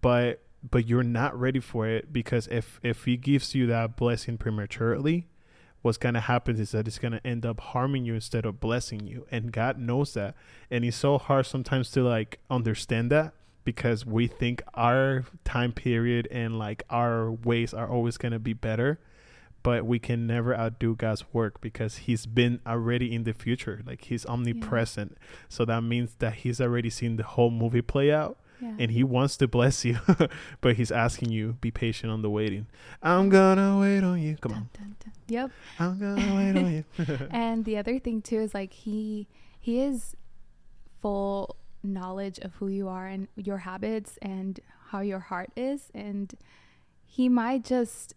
but 0.00 0.40
but 0.70 0.86
you're 0.86 1.02
not 1.02 1.38
ready 1.38 1.60
for 1.60 1.86
it 1.86 2.10
because 2.10 2.46
if 2.48 2.80
if 2.82 3.04
He 3.04 3.16
gives 3.18 3.54
you 3.54 3.66
that 3.66 3.96
blessing 3.96 4.38
prematurely, 4.38 5.26
what's 5.84 5.98
gonna 5.98 6.20
happen 6.20 6.58
is 6.58 6.70
that 6.72 6.88
it's 6.88 6.98
gonna 6.98 7.20
end 7.24 7.44
up 7.44 7.60
harming 7.60 8.06
you 8.06 8.14
instead 8.14 8.46
of 8.46 8.58
blessing 8.58 9.06
you, 9.06 9.26
and 9.30 9.52
God 9.52 9.78
knows 9.78 10.14
that, 10.14 10.34
and 10.70 10.84
it's 10.84 10.96
so 10.96 11.18
hard 11.18 11.44
sometimes 11.44 11.90
to 11.90 12.02
like 12.02 12.38
understand 12.50 13.10
that 13.12 13.34
because 13.64 14.06
we 14.06 14.26
think 14.26 14.62
our 14.74 15.24
time 15.44 15.72
period 15.72 16.26
and 16.30 16.58
like 16.58 16.82
our 16.88 17.30
ways 17.30 17.74
are 17.74 17.88
always 17.88 18.16
gonna 18.16 18.38
be 18.38 18.54
better 18.54 18.98
but 19.64 19.86
we 19.86 19.98
can 19.98 20.26
never 20.26 20.54
outdo 20.54 20.94
God's 20.94 21.24
work 21.32 21.60
because 21.60 21.96
He's 21.96 22.26
been 22.26 22.60
already 22.66 23.12
in 23.14 23.24
the 23.24 23.32
future. 23.32 23.82
Like 23.84 24.04
He's 24.04 24.26
omnipresent. 24.26 25.16
Yeah. 25.18 25.26
So 25.48 25.64
that 25.64 25.80
means 25.80 26.14
that 26.18 26.34
He's 26.34 26.60
already 26.60 26.90
seen 26.90 27.16
the 27.16 27.22
whole 27.24 27.50
movie 27.50 27.80
play 27.80 28.12
out. 28.12 28.38
Yeah. 28.60 28.74
And 28.78 28.90
he 28.90 29.04
wants 29.04 29.36
to 29.38 29.48
bless 29.48 29.84
you, 29.84 29.98
but 30.60 30.76
he's 30.76 30.92
asking 30.92 31.30
you 31.30 31.56
be 31.60 31.70
patient 31.70 32.12
on 32.12 32.22
the 32.22 32.30
waiting. 32.30 32.66
I'm 33.02 33.28
gonna 33.28 33.78
wait 33.78 34.02
on 34.02 34.20
you. 34.20 34.36
Come 34.36 34.52
dun, 34.52 34.58
on. 34.58 34.70
Dun, 34.72 34.96
dun. 35.04 35.12
Yep. 35.28 35.50
I'm 35.78 35.98
gonna 35.98 36.34
wait 36.34 36.56
on 36.56 36.72
you. 36.72 37.18
and 37.30 37.64
the 37.64 37.76
other 37.76 37.98
thing 37.98 38.22
too 38.22 38.40
is 38.40 38.54
like 38.54 38.72
he 38.72 39.26
he 39.60 39.80
is 39.80 40.16
full 41.00 41.56
knowledge 41.82 42.38
of 42.38 42.54
who 42.54 42.68
you 42.68 42.88
are 42.88 43.06
and 43.06 43.28
your 43.36 43.58
habits 43.58 44.18
and 44.22 44.60
how 44.88 45.00
your 45.00 45.18
heart 45.18 45.50
is 45.54 45.90
and 45.94 46.34
he 47.04 47.28
might 47.28 47.62
just 47.62 48.14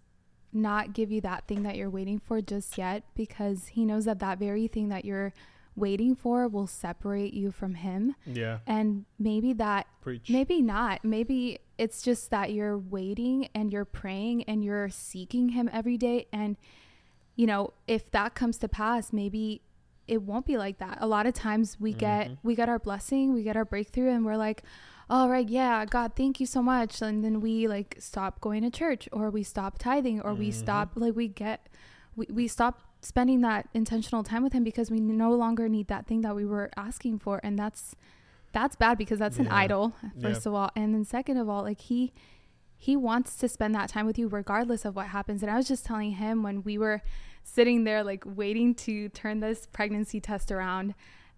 not 0.54 0.94
give 0.94 1.12
you 1.12 1.22
that 1.22 1.46
thing 1.48 1.64
that 1.64 1.76
you're 1.76 1.90
waiting 1.90 2.20
for 2.20 2.42
just 2.42 2.78
yet 2.78 3.04
because 3.16 3.68
he 3.68 3.86
knows 3.86 4.06
that 4.06 4.20
that 4.20 4.40
very 4.40 4.68
thing 4.68 4.90
that 4.90 5.04
you're 5.06 5.34
waiting 5.78 6.16
for 6.16 6.48
will 6.48 6.68
separate 6.68 7.34
you 7.34 7.52
from 7.52 7.76
him. 7.76 8.16
Yeah. 8.26 8.60
And 8.68 9.06
maybe 9.18 9.54
that 9.54 9.88
Preach. 10.02 10.30
maybe 10.30 10.62
not. 10.62 11.06
Maybe 11.06 11.60
it's 11.78 12.02
just 12.02 12.32
that 12.32 12.52
you're 12.52 12.78
waiting 12.78 13.50
and 13.54 13.72
you're 13.72 13.86
praying 13.86 14.44
and 14.44 14.64
you're 14.64 14.90
seeking 14.90 15.50
him 15.50 15.70
every 15.72 15.98
day 15.98 16.28
and 16.34 16.58
you 17.36 17.46
know, 17.46 17.74
if 17.88 18.10
that 18.12 18.34
comes 18.34 18.58
to 18.58 18.68
pass, 18.68 19.14
maybe 19.14 19.62
it 20.08 20.24
won't 20.24 20.48
be 20.48 20.58
like 20.58 20.80
that. 20.80 20.98
A 21.02 21.06
lot 21.06 21.28
of 21.28 21.36
times 21.36 21.78
we 21.80 21.92
mm-hmm. 21.92 22.00
get 22.00 22.32
we 22.42 22.56
get 22.56 22.68
our 22.68 22.80
blessing, 22.80 23.34
we 23.34 23.44
get 23.44 23.56
our 23.56 23.66
breakthrough 23.66 24.10
and 24.10 24.26
we're 24.26 24.38
like, 24.38 24.64
all 25.10 25.30
right, 25.30 25.48
yeah, 25.48 25.86
God, 25.86 26.14
thank 26.16 26.40
you 26.40 26.46
so 26.46 26.62
much. 26.62 27.02
And 27.02 27.24
then 27.24 27.40
we 27.40 27.68
like 27.68 27.96
stop 28.00 28.42
going 28.42 28.64
to 28.64 28.70
church 28.70 29.08
or 29.12 29.30
we 29.30 29.44
stop 29.44 29.78
tithing 29.78 30.20
or 30.22 30.32
mm-hmm. 30.32 30.40
we 30.40 30.52
stop, 30.52 30.92
like, 30.96 31.16
we 31.16 31.28
get, 31.28 31.68
we, 32.16 32.28
we 32.30 32.48
stop 32.48 32.82
spending 33.02 33.42
that 33.42 33.70
intentional 33.74 34.24
time 34.24 34.44
with 34.44 34.54
Him 34.54 34.64
because 34.64 34.92
we 34.92 35.00
no 35.00 35.32
longer 35.34 35.70
need 35.70 35.88
that 35.88 36.08
thing 36.08 36.22
that 36.22 36.36
we 36.36 36.46
were 36.46 36.70
asking 36.76 37.20
for. 37.20 37.40
And 37.44 37.58
that's, 37.58 37.96
that's 38.54 38.76
bad 38.76 38.98
because 38.98 39.20
that's 39.20 39.38
yeah. 39.38 39.46
an 39.46 39.52
idol, 39.52 39.94
first 40.22 40.46
yeah. 40.46 40.50
of 40.50 40.56
all. 40.56 40.72
And 40.76 40.94
then, 40.94 41.06
second 41.06 41.38
of 41.38 41.50
all, 41.50 41.64
like, 41.64 41.82
He, 41.82 42.14
he 42.78 42.96
wants 42.96 43.36
to 43.38 43.48
spend 43.48 43.74
that 43.76 43.90
time 43.90 44.06
with 44.06 44.18
you 44.18 44.28
regardless 44.28 44.86
of 44.86 44.96
what 44.96 45.08
happens. 45.08 45.42
And 45.42 45.52
I 45.52 45.58
was 45.58 45.68
just 45.68 45.86
telling 45.86 46.12
him 46.12 46.44
when 46.44 46.64
we 46.64 46.78
were 46.78 47.02
sitting 47.44 47.84
there, 47.86 48.04
like, 48.04 48.24
waiting 48.26 48.76
to 48.76 49.10
turn 49.10 49.40
this 49.40 49.68
pregnancy 49.72 50.20
test 50.20 50.52
around 50.52 50.94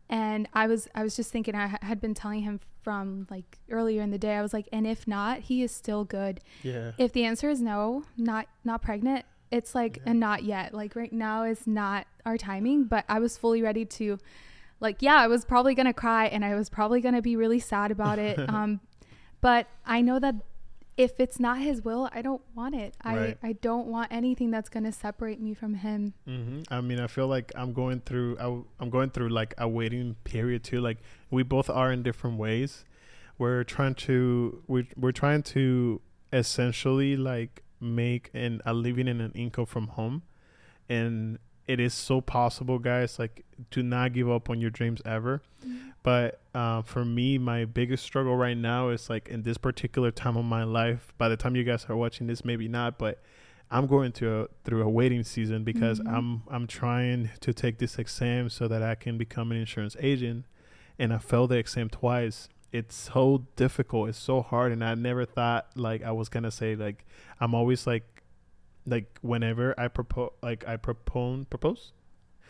and 0.10 0.48
i 0.54 0.68
was 0.68 0.88
i 0.96 1.04
was 1.04 1.16
just 1.16 1.32
thinking 1.32 1.56
i 1.56 1.78
had 1.82 2.01
been 2.01 2.13
telling 2.13 2.42
him 2.42 2.60
from 2.82 3.28
like 3.30 3.60
earlier 3.70 4.01
in 4.01 4.10
the 4.10 4.18
day 4.18 4.36
i 4.36 4.42
was 4.42 4.54
like 4.54 4.68
and 4.74 4.88
if 4.88 5.08
not 5.08 5.39
he 5.39 5.62
is 5.62 5.72
still 5.72 6.04
good 6.04 6.42
yeah 6.63 6.92
if 6.98 7.13
the 7.13 7.24
answer 7.24 7.50
is 7.50 7.62
no 7.62 8.04
not 8.18 8.48
not 8.63 8.82
pregnant 8.82 9.25
it's 9.51 9.74
like 9.74 9.98
yeah. 9.98 10.03
and 10.08 10.20
not 10.20 10.44
yet 10.44 10.74
like 10.74 10.96
right 10.96 11.13
now 11.13 11.44
is 11.44 11.65
not 11.65 12.06
our 12.25 12.38
timing 12.38 12.84
but 12.84 13.03
i 13.10 13.20
was 13.20 13.38
fully 13.38 13.62
ready 13.62 13.86
to 13.86 14.18
like 14.79 14.98
yeah 15.00 15.15
i 15.15 15.27
was 15.27 15.46
probably 15.46 15.74
gonna 15.74 15.94
cry 15.94 16.25
and 16.27 16.46
i 16.46 16.56
was 16.56 16.70
probably 16.70 17.01
gonna 17.01 17.22
be 17.22 17.36
really 17.36 17.60
sad 17.60 17.91
about 17.91 18.20
it 18.20 18.38
um 18.50 18.79
but 19.41 19.68
i 19.86 20.01
know 20.01 20.20
that 20.20 20.36
if 21.00 21.18
it's 21.18 21.39
not 21.39 21.60
his 21.60 21.82
will, 21.82 22.10
I 22.12 22.22
don't 22.22 22.41
want 22.53 22.75
it. 22.75 22.94
Right. 23.06 23.38
I, 23.41 23.48
I 23.48 23.53
don't 23.53 23.88
want 23.88 24.12
anything 24.12 24.51
that's 24.51 24.68
going 24.68 24.84
to 24.84 24.91
separate 24.91 25.39
me 25.39 25.53
from 25.53 25.75
him. 25.75 26.13
Mm-hmm. 26.27 26.74
I 26.74 26.82
mean, 26.82 27.00
I 27.00 27.08
feel 27.08 27.27
like 27.27 27.53
I'm 27.56 27.72
going 27.72 28.01
through, 28.01 28.38
I, 28.38 28.84
am 28.84 28.89
going 28.89 29.10
through 29.12 29.29
like 29.29 29.53
a 29.58 29.65
waiting 29.65 30.18
period 30.25 30.65
too. 30.65 30.82
Like 30.82 30.98
we 31.32 31.41
both 31.41 31.70
are 31.70 31.89
in 31.89 32.03
different 32.03 32.38
ways. 32.38 32.84
We're 33.38 33.63
trying 33.63 33.96
to, 33.96 34.62
we're, 34.68 34.88
we're 34.98 35.13
trying 35.13 35.44
to 35.44 36.01
essentially 36.34 37.15
like 37.15 37.63
make 37.79 38.29
and 38.33 38.62
a 38.65 38.74
living 38.74 39.07
and 39.07 39.21
an 39.21 39.31
income 39.33 39.65
from 39.65 39.88
home. 39.88 40.24
And 40.88 41.39
it 41.67 41.79
is 41.79 41.93
so 41.93 42.19
possible, 42.19 42.79
guys, 42.79 43.19
like 43.19 43.45
to 43.71 43.83
not 43.83 44.13
give 44.13 44.29
up 44.29 44.50
on 44.50 44.59
your 44.59 44.71
dreams 44.71 45.01
ever. 45.05 45.41
Mm-hmm 45.65 45.89
but 46.03 46.41
uh, 46.55 46.81
for 46.81 47.03
me, 47.03 47.38
my 47.38 47.65
biggest 47.65 48.03
struggle 48.03 48.36
right 48.36 48.57
now 48.57 48.89
is 48.89 49.09
like 49.09 49.27
in 49.27 49.43
this 49.43 49.57
particular 49.57 50.12
time 50.12 50.38
of 50.38 50.45
my 50.45 50.63
life. 50.63 51.13
By 51.17 51.29
the 51.29 51.38
time 51.38 51.55
you 51.55 51.63
guys 51.63 51.86
are 51.89 51.95
watching 51.95 52.27
this, 52.27 52.45
maybe 52.45 52.67
not, 52.67 52.98
but 52.98 53.21
I'm 53.69 53.86
going 53.86 54.13
through 54.13 54.43
a, 54.43 54.48
through 54.63 54.81
a 54.81 54.89
waiting 54.89 55.24
season 55.24 55.63
because 55.63 56.00
mm-hmm. 56.00 56.15
I'm 56.15 56.43
I'm 56.50 56.67
trying 56.67 57.29
to 57.41 57.53
take 57.53 57.79
this 57.79 58.00
exam 58.00 58.50
so 58.50 58.67
that 58.67 58.81
I 58.81 58.95
can 58.95 59.17
become 59.17 59.51
an 59.51 59.57
insurance 59.57 59.95
agent, 60.00 60.45
and 60.98 61.13
I 61.13 61.17
failed 61.17 61.50
the 61.50 61.57
exam 61.57 61.89
twice. 61.89 62.48
It's 62.72 62.96
so 62.96 63.46
difficult. 63.56 64.10
It's 64.10 64.20
so 64.20 64.42
hard, 64.42 64.72
and 64.72 64.84
I 64.84 64.94
never 64.96 65.26
thought 65.26 65.68
like 65.76 66.04
I 66.04 66.12
was 66.12 66.30
gonna 66.30 66.52
say 66.52 66.76
like 66.76 67.06
I'm 67.40 67.56
always 67.56 67.88
like 67.88 68.24
like 68.86 69.18
whenever 69.22 69.80
I 69.80 69.88
propose 69.88 70.32
like 70.42 70.68
I 70.68 70.78
propose 70.78 71.46
propose 71.50 71.92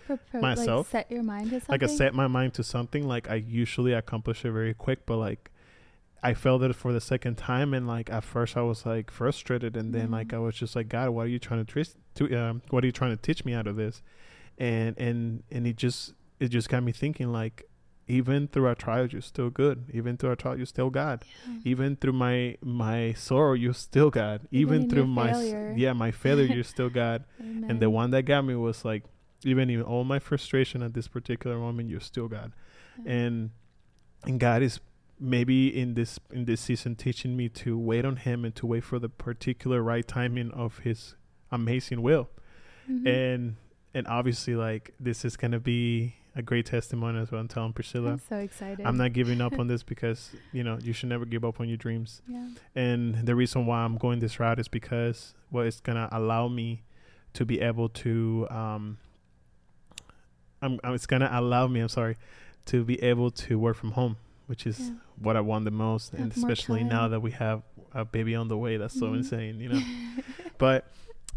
Propose, 0.09 0.41
myself. 0.41 0.93
Like 0.93 1.03
set 1.03 1.11
your 1.11 1.21
mind 1.21 1.51
to 1.51 1.59
something. 1.59 1.73
Like 1.73 1.83
I 1.83 1.87
set 1.87 2.13
my 2.15 2.27
mind 2.27 2.55
to 2.55 2.63
something. 2.63 3.07
Like 3.07 3.29
I 3.29 3.35
usually 3.35 3.93
accomplish 3.93 4.43
it 4.43 4.51
very 4.51 4.73
quick, 4.73 5.05
but 5.05 5.17
like 5.17 5.51
I 6.23 6.33
failed 6.33 6.63
it 6.63 6.75
for 6.75 6.91
the 6.91 6.99
second 6.99 7.37
time, 7.37 7.75
and 7.75 7.87
like 7.87 8.09
at 8.09 8.23
first 8.23 8.57
I 8.57 8.61
was 8.61 8.87
like 8.87 9.11
frustrated, 9.11 9.77
and 9.77 9.93
then 9.93 10.07
mm. 10.07 10.13
like 10.13 10.33
I 10.33 10.39
was 10.39 10.55
just 10.55 10.75
like, 10.75 10.89
God, 10.89 11.11
what 11.11 11.27
are 11.27 11.29
you 11.29 11.37
trying 11.37 11.63
to 11.63 11.71
twist? 11.71 11.95
To 12.15 12.35
um, 12.35 12.61
what 12.71 12.83
are 12.83 12.87
you 12.87 12.91
trying 12.91 13.11
to 13.11 13.21
teach 13.21 13.45
me 13.45 13.53
out 13.53 13.67
of 13.67 13.75
this? 13.75 14.01
And 14.57 14.97
and 14.97 15.43
and 15.51 15.67
it 15.67 15.75
just 15.75 16.13
it 16.39 16.47
just 16.47 16.69
got 16.69 16.83
me 16.83 16.91
thinking 16.91 17.31
like. 17.31 17.68
Even 18.09 18.47
through 18.47 18.65
our 18.65 18.75
trials, 18.75 19.13
you're 19.13 19.21
still 19.21 19.49
good. 19.49 19.85
Even 19.93 20.17
through 20.17 20.31
our 20.31 20.35
trials 20.35 20.57
you're 20.57 20.65
still 20.65 20.89
God. 20.89 21.23
Yeah. 21.47 21.71
Even 21.71 21.95
through 21.95 22.13
my 22.13 22.57
my 22.61 23.13
sorrow, 23.13 23.53
you're 23.53 23.73
still 23.73 24.09
God. 24.09 24.47
Even, 24.51 24.75
Even 24.75 24.89
through 24.89 25.07
my 25.07 25.31
failure. 25.31 25.73
yeah 25.77 25.93
my 25.93 26.11
failure, 26.11 26.45
you're 26.45 26.63
still 26.63 26.89
God. 26.89 27.23
and 27.39 27.79
the 27.79 27.89
one 27.89 28.11
that 28.11 28.23
got 28.23 28.43
me 28.43 28.55
was 28.55 28.83
like 28.83 29.03
even 29.45 29.69
in 29.69 29.81
all 29.81 30.03
my 30.03 30.19
frustration 30.19 30.83
at 30.83 30.93
this 30.93 31.07
particular 31.07 31.57
moment, 31.57 31.89
you're 31.89 31.99
still 31.99 32.27
God, 32.27 32.51
mm-hmm. 32.99 33.09
and 33.09 33.49
and 34.25 34.39
God 34.39 34.61
is 34.61 34.79
maybe 35.19 35.67
in 35.67 35.93
this 35.93 36.19
in 36.31 36.45
this 36.45 36.61
season 36.61 36.95
teaching 36.95 37.35
me 37.37 37.49
to 37.49 37.77
wait 37.77 38.05
on 38.05 38.17
Him 38.17 38.45
and 38.45 38.55
to 38.55 38.65
wait 38.65 38.83
for 38.83 38.99
the 38.99 39.09
particular 39.09 39.81
right 39.81 40.07
timing 40.07 40.51
of 40.51 40.79
His 40.79 41.15
amazing 41.51 42.01
will, 42.01 42.29
mm-hmm. 42.89 43.07
and 43.07 43.55
and 43.93 44.07
obviously 44.07 44.55
like 44.55 44.93
this 44.99 45.23
is 45.23 45.37
gonna 45.37 45.59
be 45.59 46.15
a 46.39 46.41
great 46.41 46.65
testimony 46.65 47.19
as 47.19 47.31
well. 47.31 47.41
I'm 47.41 47.47
telling 47.47 47.73
Priscilla. 47.73 48.13
I'm 48.13 48.21
so 48.27 48.37
excited. 48.37 48.85
I'm 48.85 48.97
not 48.97 49.13
giving 49.13 49.41
up 49.41 49.59
on 49.59 49.67
this 49.73 49.83
because 49.83 50.31
you 50.51 50.63
know 50.63 50.79
you 50.81 50.93
should 50.93 51.09
never 51.09 51.25
give 51.25 51.45
up 51.45 51.59
on 51.59 51.67
your 51.67 51.77
dreams. 51.77 52.21
Yeah. 52.27 52.47
And 52.75 53.15
the 53.25 53.35
reason 53.35 53.65
why 53.65 53.79
I'm 53.81 53.97
going 53.97 54.19
this 54.19 54.39
route 54.39 54.59
is 54.59 54.67
because 54.67 55.35
well, 55.51 55.65
it's 55.65 55.79
gonna 55.79 56.09
allow 56.11 56.47
me 56.47 56.83
to 57.33 57.45
be 57.45 57.61
able 57.61 57.89
to 57.89 58.47
um, 58.49 58.97
I'm, 60.61 60.79
I'm, 60.83 60.93
it's 60.93 61.05
gonna 61.05 61.29
allow 61.31 61.67
me. 61.67 61.81
I'm 61.81 61.89
sorry, 61.89 62.17
to 62.67 62.83
be 62.83 63.01
able 63.03 63.31
to 63.31 63.59
work 63.59 63.75
from 63.75 63.91
home, 63.91 64.17
which 64.47 64.65
is 64.65 64.79
yeah. 64.79 64.91
what 65.17 65.35
I 65.35 65.41
want 65.41 65.65
the 65.65 65.71
most, 65.71 66.11
have 66.11 66.21
and 66.21 66.31
especially 66.35 66.83
now 66.83 67.09
that 67.09 67.19
we 67.19 67.31
have 67.31 67.61
a 67.93 68.05
baby 68.05 68.35
on 68.35 68.47
the 68.47 68.57
way. 68.57 68.77
That's 68.77 68.95
mm-hmm. 68.95 69.05
so 69.05 69.13
insane, 69.13 69.59
you 69.59 69.69
know. 69.69 69.81
but 70.57 70.91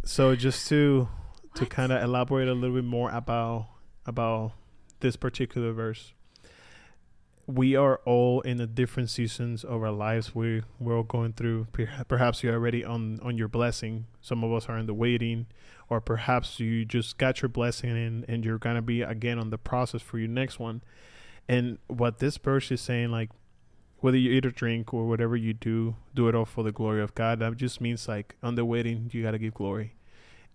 so 0.05 0.35
just 0.37 0.69
to 0.69 1.09
to 1.57 1.67
kind 1.67 1.93
of 1.93 2.03
elaborate 2.03 2.49
a 2.49 2.55
little 2.55 2.77
bit 2.77 2.85
more 2.85 3.11
about 3.11 3.67
about 4.07 4.53
this 5.03 5.17
particular 5.17 5.73
verse 5.73 6.15
we 7.47 7.75
are 7.75 8.01
all 8.05 8.41
in 8.43 8.59
the 8.59 8.67
different 8.67 9.11
seasons 9.11 9.65
of 9.65 9.83
our 9.83 9.91
lives. 9.91 10.35
We 10.35 10.63
we're 10.79 10.97
all 10.97 11.03
going 11.03 11.33
through. 11.33 11.67
Perhaps 12.09 12.43
you're 12.43 12.55
already 12.55 12.85
on 12.85 13.21
on 13.23 13.37
your 13.37 13.49
blessing. 13.49 14.07
Some 14.21 14.45
of 14.45 14.53
us 14.53 14.69
are 14.69 14.79
in 14.79 14.87
the 14.87 14.95
waiting, 14.95 15.47
or 15.89 16.01
perhaps 16.01 16.61
you 16.61 16.85
just 16.85 17.19
got 17.19 17.43
your 17.43 17.49
blessing 17.49 17.91
and 17.91 18.25
and 18.29 18.45
you're 18.45 18.59
gonna 18.59 18.83
be 18.83 19.03
again 19.03 19.39
on 19.39 19.51
the 19.51 19.59
process 19.59 20.03
for 20.03 20.19
your 20.19 20.29
next 20.29 20.59
one. 20.59 20.83
And 21.49 21.79
what 21.89 22.19
this 22.19 22.37
verse 22.37 22.71
is 22.71 22.81
saying, 22.81 23.11
like 23.11 23.31
whether 23.99 24.17
you 24.17 24.33
eat 24.33 24.47
or 24.47 24.51
drink 24.51 24.95
or 24.95 25.07
whatever 25.07 25.37
you 25.37 25.53
do, 25.53 25.97
do 26.15 26.29
it 26.29 26.35
all 26.35 26.45
for 26.45 26.65
the 26.65 26.73
glory 26.73 27.03
of 27.03 27.15
God. 27.15 27.41
That 27.41 27.57
just 27.57 27.81
means 27.81 28.09
like 28.09 28.37
on 28.43 28.55
the 28.55 28.65
waiting, 28.65 29.11
you 29.13 29.23
gotta 29.23 29.39
give 29.39 29.55
glory. 29.55 29.95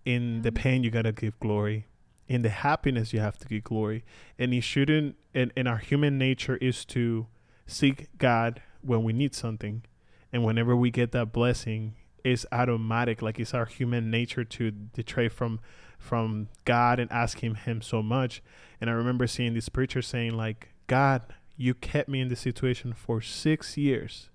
In 0.04 0.40
the 0.42 0.50
mm-hmm. 0.50 0.62
pain, 0.62 0.84
you 0.84 0.90
gotta 0.90 1.12
give 1.12 1.38
glory 1.38 1.86
in 2.28 2.42
the 2.42 2.50
happiness 2.50 3.12
you 3.12 3.20
have 3.20 3.38
to 3.38 3.48
give 3.48 3.64
glory. 3.64 4.04
And 4.38 4.54
you 4.54 4.60
shouldn't 4.60 5.16
and, 5.34 5.52
and 5.56 5.66
our 5.66 5.78
human 5.78 6.18
nature 6.18 6.56
is 6.56 6.84
to 6.86 7.26
seek 7.66 8.08
god 8.18 8.62
when 8.82 9.02
we 9.02 9.12
need 9.12 9.34
something. 9.34 9.84
And 10.32 10.44
whenever 10.44 10.76
we 10.76 10.90
get 10.90 11.12
that 11.12 11.32
blessing 11.32 11.94
it's 12.24 12.44
automatic 12.52 13.22
like 13.22 13.38
it's 13.38 13.54
our 13.54 13.64
human 13.64 14.10
nature 14.10 14.44
to 14.44 14.70
betray 14.70 15.28
from 15.28 15.60
from 15.98 16.48
god 16.64 17.00
and 17.00 17.10
asking 17.10 17.54
him 17.54 17.80
so 17.82 18.02
much. 18.02 18.42
And 18.80 18.88
i 18.90 18.92
remember 18.92 19.26
seeing 19.26 19.54
this 19.54 19.68
preacher 19.68 20.02
saying 20.02 20.36
like 20.36 20.68
god 20.86 21.22
you 21.56 21.74
kept 21.74 22.08
me 22.08 22.20
in 22.20 22.28
this 22.28 22.40
situation 22.40 22.92
for 22.92 23.20
six 23.20 23.76
years 23.76 24.30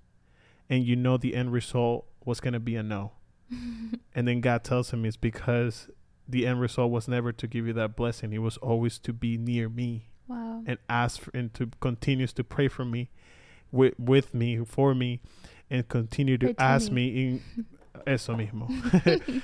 and 0.69 0.83
you 0.83 0.95
know 0.95 1.17
the 1.17 1.35
end 1.35 1.53
result 1.53 2.05
was 2.25 2.39
going 2.41 2.53
to 2.53 2.59
be 2.59 2.75
a 2.75 2.83
no. 2.83 3.11
And 4.15 4.27
then 4.27 4.41
god 4.41 4.63
tells 4.63 4.91
him 4.91 5.05
it's 5.05 5.17
because 5.17 5.89
the 6.27 6.45
end 6.47 6.59
result 6.61 6.91
was 6.91 7.07
never 7.07 7.31
to 7.31 7.47
give 7.47 7.67
you 7.67 7.73
that 7.73 7.95
blessing. 7.95 8.33
It 8.33 8.39
was 8.39 8.57
always 8.57 8.97
to 8.99 9.13
be 9.13 9.37
near 9.37 9.69
me. 9.69 10.09
Wow. 10.27 10.63
And 10.65 10.77
ask 10.89 11.19
for, 11.21 11.31
and 11.33 11.53
to 11.55 11.69
continues 11.81 12.31
to 12.33 12.43
pray 12.43 12.67
for 12.69 12.85
me, 12.85 13.09
with 13.71 13.93
with 13.99 14.33
me, 14.33 14.57
for 14.65 14.95
me, 14.95 15.19
and 15.69 15.87
continue 15.87 16.37
to 16.37 16.55
ask 16.59 16.91
me 16.91 17.07
in 17.07 17.65
eso 18.07 18.33
mismo, 18.35 18.67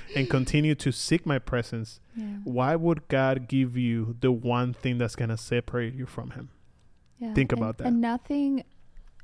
and 0.16 0.30
continue 0.30 0.74
to 0.74 0.90
seek 0.90 1.26
my 1.26 1.38
presence, 1.38 2.00
Yeah. 2.16 2.24
why 2.44 2.76
would 2.76 3.08
God 3.08 3.46
give 3.46 3.76
you 3.76 4.16
the 4.20 4.32
one 4.32 4.72
thing 4.72 4.98
that's 4.98 5.16
gonna 5.16 5.36
separate 5.36 5.94
you 5.94 6.06
from 6.06 6.30
Him? 6.30 6.48
Yeah. 7.18 7.34
Think 7.34 7.52
and- 7.52 7.60
about 7.60 7.76
that. 7.78 7.86
And 7.86 8.00
nothing, 8.00 8.64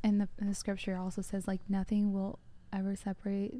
and 0.05 0.21
the, 0.21 0.29
the 0.39 0.55
scripture 0.55 0.97
also 0.97 1.23
says 1.23 1.49
like 1.49 1.61
nothing 1.69 2.13
will 2.13 2.39
ever 2.73 2.95
separate 2.95 3.55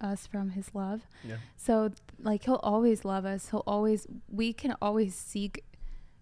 us 0.00 0.26
from 0.28 0.50
His 0.50 0.70
love. 0.74 1.02
Yeah. 1.24 1.36
So 1.56 1.90
like 2.22 2.44
He'll 2.44 2.60
always 2.62 3.04
love 3.04 3.24
us. 3.24 3.50
He'll 3.50 3.64
always. 3.66 4.06
We 4.28 4.52
can 4.52 4.74
always 4.80 5.14
seek, 5.14 5.64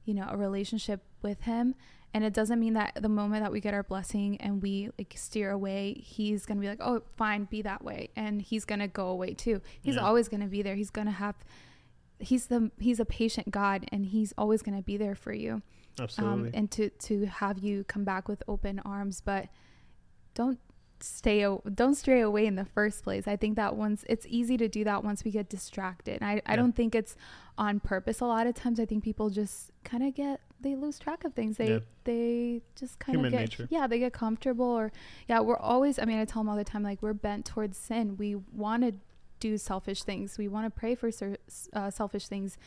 you 0.04 0.14
know, 0.14 0.26
a 0.28 0.36
relationship 0.36 1.02
with 1.22 1.42
Him. 1.42 1.74
And 2.12 2.24
it 2.24 2.32
doesn't 2.32 2.58
mean 2.58 2.74
that 2.74 2.98
the 3.00 3.08
moment 3.08 3.44
that 3.44 3.52
we 3.52 3.60
get 3.60 3.72
our 3.72 3.84
blessing 3.84 4.36
and 4.40 4.60
we 4.60 4.90
like 4.98 5.14
steer 5.16 5.52
away, 5.52 5.94
he's 5.94 6.44
gonna 6.44 6.60
be 6.60 6.66
like, 6.66 6.80
"Oh, 6.80 7.02
fine, 7.16 7.44
be 7.44 7.62
that 7.62 7.84
way," 7.84 8.10
and 8.16 8.42
he's 8.42 8.64
gonna 8.64 8.88
go 8.88 9.06
away 9.08 9.34
too. 9.34 9.60
He's 9.80 9.94
Yeah. 9.94 10.00
always 10.02 10.28
gonna 10.28 10.48
be 10.48 10.60
there. 10.62 10.74
He's 10.74 10.90
gonna 10.90 11.12
have, 11.12 11.36
he's 12.18 12.48
the 12.48 12.72
he's 12.80 12.98
a 12.98 13.04
patient 13.04 13.52
God, 13.52 13.84
and 13.92 14.06
he's 14.06 14.32
always 14.36 14.60
gonna 14.60 14.82
be 14.82 14.96
there 14.96 15.14
for 15.14 15.32
you 15.32 15.62
Absolutely. 16.00 16.48
um, 16.48 16.50
and 16.52 16.68
to 16.72 16.90
to 16.90 17.26
have 17.26 17.60
you 17.60 17.84
come 17.84 18.02
back 18.02 18.26
with 18.26 18.42
open 18.48 18.80
arms 18.80 19.20
but 19.20 19.48
don't 20.34 20.58
stay 21.02 21.46
don't 21.74 21.94
stray 21.94 22.20
away 22.20 22.46
in 22.46 22.56
the 22.56 22.64
first 22.64 23.02
place. 23.04 23.26
I 23.26 23.36
think 23.36 23.56
that 23.56 23.76
once 23.76 24.04
it's 24.08 24.26
easy 24.28 24.56
to 24.58 24.68
do 24.68 24.84
that 24.84 25.02
once 25.04 25.24
we 25.24 25.30
get 25.30 25.48
distracted. 25.48 26.18
And 26.22 26.24
i, 26.24 26.42
I 26.46 26.56
don't 26.56 26.74
think 26.76 26.94
it's 26.94 27.16
on 27.58 27.80
purpose 27.80 28.20
a 28.20 28.26
lot 28.26 28.46
of 28.46 28.54
times. 28.54 28.78
I 28.80 28.86
think 28.86 29.02
people 29.04 29.30
just 29.30 29.70
kind 29.84 30.02
of 30.02 30.14
get 30.14 30.40
they 30.60 30.76
lose 30.76 30.98
track 30.98 31.24
of 31.24 31.32
things. 31.34 31.56
They 31.56 31.70
Yeah. 31.70 31.78
they 32.04 32.62
just 32.76 32.98
kind 32.98 33.24
of 33.24 33.30
get 33.32 33.40
nature. 33.40 33.66
yeah 33.70 33.86
they 33.86 33.98
get 33.98 34.12
comfortable 34.12 34.66
or 34.66 34.92
yeah 35.28 35.40
we're 35.40 35.56
always 35.56 35.98
i 35.98 36.04
mean 36.04 36.18
i 36.18 36.24
tell 36.24 36.42
them 36.42 36.48
all 36.50 36.56
the 36.56 36.64
time 36.64 36.82
like 36.82 37.00
we're 37.02 37.14
bent 37.14 37.44
towards 37.46 37.76
sin. 37.78 38.16
We 38.16 38.34
want 38.36 38.82
to 38.82 38.94
do 39.40 39.56
selfish 39.56 40.02
things. 40.02 40.36
We 40.36 40.48
want 40.48 40.66
to 40.66 40.70
pray 40.70 40.94
for 40.94 41.10
ser- 41.10 41.38
uh, 41.72 41.90
selfish 41.90 42.28
things. 42.28 42.58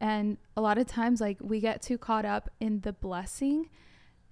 And 0.00 0.36
a 0.56 0.60
lot 0.60 0.76
of 0.76 0.86
times, 0.86 1.20
like, 1.22 1.38
we 1.40 1.60
get 1.60 1.80
too 1.80 1.96
caught 1.96 2.24
up 2.26 2.50
in 2.60 2.80
the 2.80 2.92
blessing 2.92 3.70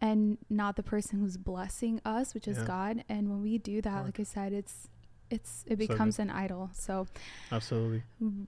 and 0.09 0.39
not 0.51 0.73
the 0.77 0.83
person 0.95 1.15
who's 1.21 1.37
blessing 1.53 1.95
us, 2.17 2.27
which 2.35 2.47
is 2.53 2.59
Yeah. 2.59 2.65
God. 2.75 2.95
And 3.09 3.23
when 3.31 3.41
we 3.49 3.59
do 3.59 3.77
that, 3.87 3.91
Hard. 3.91 4.07
like 4.09 4.21
I 4.21 4.25
said, 4.37 4.53
it's, 4.61 4.89
it's, 5.31 5.53
it 5.67 5.77
So 5.79 5.87
becomes 5.87 6.19
an 6.19 6.31
idol. 6.45 6.71
So 6.75 7.07
Absolutely. 7.51 8.03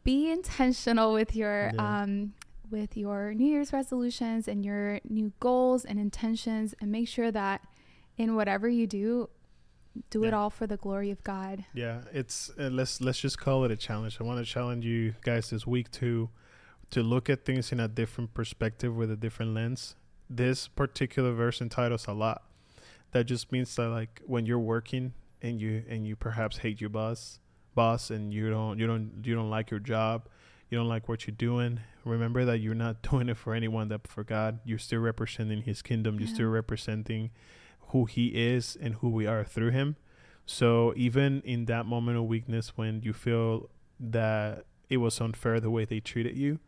be 0.05 0.31
intentional 0.31 1.09
with 1.19 1.35
your, 1.35 1.59
Yeah. 1.75 2.03
um, 2.03 2.13
with 2.71 2.97
your 2.97 3.33
New 3.41 3.47
Year's 3.55 3.73
resolutions 3.73 4.49
and 4.49 4.65
your 4.65 5.01
new 5.09 5.33
goals 5.41 5.85
and 5.85 5.99
intentions, 5.99 6.75
and 6.81 6.91
make 6.93 7.09
sure 7.09 7.31
that 7.31 7.59
in 8.19 8.35
whatever 8.35 8.69
you 8.69 8.87
do, 8.87 9.29
do 10.11 10.25
it 10.25 10.35
all 10.35 10.51
for 10.51 10.67
the 10.67 10.77
glory 10.77 11.11
of 11.11 11.23
God. 11.25 11.65
Yeah, 11.73 12.03
it's 12.13 12.51
uh, 12.59 12.69
let's 12.71 13.01
let's 13.01 13.21
just 13.27 13.39
call 13.39 13.65
it 13.65 13.71
a 13.71 13.77
challenge. 13.77 14.19
I 14.21 14.25
want 14.25 14.45
to 14.45 14.53
challenge 14.57 14.85
you 14.85 15.15
guys 15.23 15.49
this 15.51 15.65
week 15.67 15.91
to 16.03 16.29
to 16.91 17.03
look 17.03 17.31
at 17.31 17.45
things 17.47 17.73
in 17.73 17.81
a 17.81 17.89
different 17.89 18.35
perspective 18.35 18.95
with 18.95 19.11
a 19.11 19.17
different 19.17 19.55
lens. 19.55 19.95
This 20.29 20.69
particular 20.69 21.33
verse 21.33 21.61
entitles 21.61 22.07
a 22.07 22.13
lot. 22.13 22.43
That 23.13 23.25
just 23.25 23.53
means 23.53 23.75
that 23.77 23.89
like 23.89 24.21
when 24.27 24.47
you're 24.47 24.59
working 24.59 25.15
and 25.41 25.61
you 25.61 25.85
and 25.89 26.07
you 26.07 26.17
perhaps 26.17 26.59
hate 26.59 26.81
your 26.81 26.91
boss, 26.91 27.39
boss, 27.75 28.11
and 28.11 28.33
you 28.33 28.51
don't 28.51 28.79
you 28.79 28.87
don't 28.87 29.23
you 29.23 29.35
don't 29.35 29.51
like 29.51 29.71
your 29.71 29.81
job, 29.81 30.29
you 30.69 30.77
don't 30.77 30.89
like 30.89 31.09
what 31.09 31.27
you're 31.27 31.37
doing. 31.37 31.81
Remember 32.05 32.45
that 32.45 32.59
you're 32.59 32.75
not 32.75 33.03
doing 33.11 33.29
it 33.29 33.37
for 33.37 33.55
anyone, 33.55 33.89
that 33.89 34.07
for 34.09 34.25
God. 34.25 34.61
You're 34.65 34.79
still 34.79 35.01
representing 35.01 35.63
His 35.63 35.83
kingdom. 35.83 36.19
You're 36.19 36.29
still 36.29 36.49
representing 36.49 37.31
who 37.89 38.05
He 38.05 38.29
is 38.29 38.77
and 38.81 38.97
who 38.97 39.09
we 39.09 39.27
are 39.27 39.45
through 39.45 39.71
Him. 39.71 39.97
So 40.45 40.93
even 40.97 41.43
in 41.43 41.65
that 41.67 41.87
moment 41.87 42.19
of 42.19 42.25
weakness, 42.25 42.77
when 42.77 43.03
you 43.03 43.13
feel 43.13 43.69
that 43.99 44.65
it 44.89 44.99
was 44.99 45.21
unfair 45.21 45.59
the 45.59 45.71
way 45.71 45.85
they 45.85 46.01
treated 46.01 46.37
you, 46.37 46.61